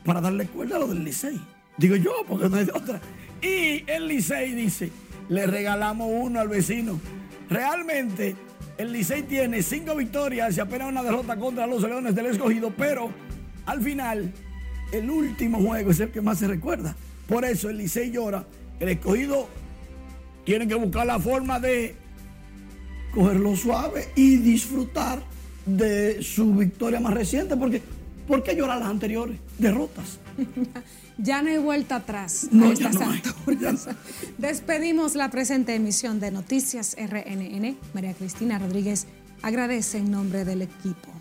Para 0.05 0.21
darle 0.21 0.47
cuerda 0.47 0.77
a 0.77 0.79
lo 0.81 0.89
del 0.89 1.05
Licey. 1.05 1.41
Digo 1.77 1.97
yo, 1.97 2.13
porque 2.29 2.49
no 2.49 2.57
hay 2.57 2.69
otra. 2.73 3.01
Y 3.43 3.85
el 3.91 4.07
Licey 4.09 4.55
dice, 4.55 4.91
le 5.29 5.47
regalamos 5.47 6.09
uno 6.11 6.41
al 6.41 6.49
vecino. 6.49 6.99
Realmente, 7.51 8.37
el 8.79 8.93
Licey 8.93 9.23
tiene 9.23 9.63
cinco 9.63 9.97
victorias 9.97 10.57
y 10.57 10.61
apenas 10.61 10.89
una 10.89 11.03
derrota 11.03 11.37
contra 11.37 11.67
los 11.67 11.83
Leones 11.83 12.15
del 12.15 12.27
Escogido, 12.27 12.73
pero 12.77 13.11
al 13.67 13.83
final, 13.83 14.33
el 14.93 15.11
último 15.11 15.59
juego 15.59 15.91
es 15.91 16.01
el 16.01 16.11
que 16.11 16.21
más 16.21 16.39
se 16.39 16.47
recuerda. 16.47 16.95
Por 17.29 17.45
eso 17.45 17.69
el 17.69 17.79
Licey 17.79 18.11
llora. 18.11 18.45
El 18.79 18.91
Escogido 18.91 19.49
tiene 20.45 20.69
que 20.69 20.75
buscar 20.75 21.07
la 21.07 21.19
forma 21.19 21.59
de 21.59 21.97
cogerlo 23.13 23.57
suave 23.57 24.09
y 24.15 24.37
disfrutar 24.37 25.21
de 25.67 26.23
su 26.23 26.55
victoria 26.55 27.01
más 27.01 27.13
reciente, 27.13 27.57
porque 27.57 27.83
¿por 28.27 28.43
qué 28.43 28.55
llorar 28.55 28.79
las 28.79 28.89
anteriores 28.89 29.39
derrotas? 29.59 30.19
ya 31.19 31.43
no 31.43 31.51
hay 31.51 31.59
vuelta 31.59 31.97
atrás 31.97 32.49
No, 32.51 32.67
a 32.67 32.75
ya 32.75 32.89
estas 32.89 33.09
no. 33.09 33.95
Despedimos 34.39 35.15
la 35.15 35.31
presente 35.31 35.75
emisión 35.75 36.21
de 36.21 36.31
Noticias 36.31 36.97
RNN. 36.99 37.77
María 37.95 38.15
Cristina 38.15 38.59
Rodríguez 38.59 39.07
agradece 39.43 39.99
en 39.99 40.11
nombre 40.11 40.45
del 40.45 40.63
equipo. 40.63 41.16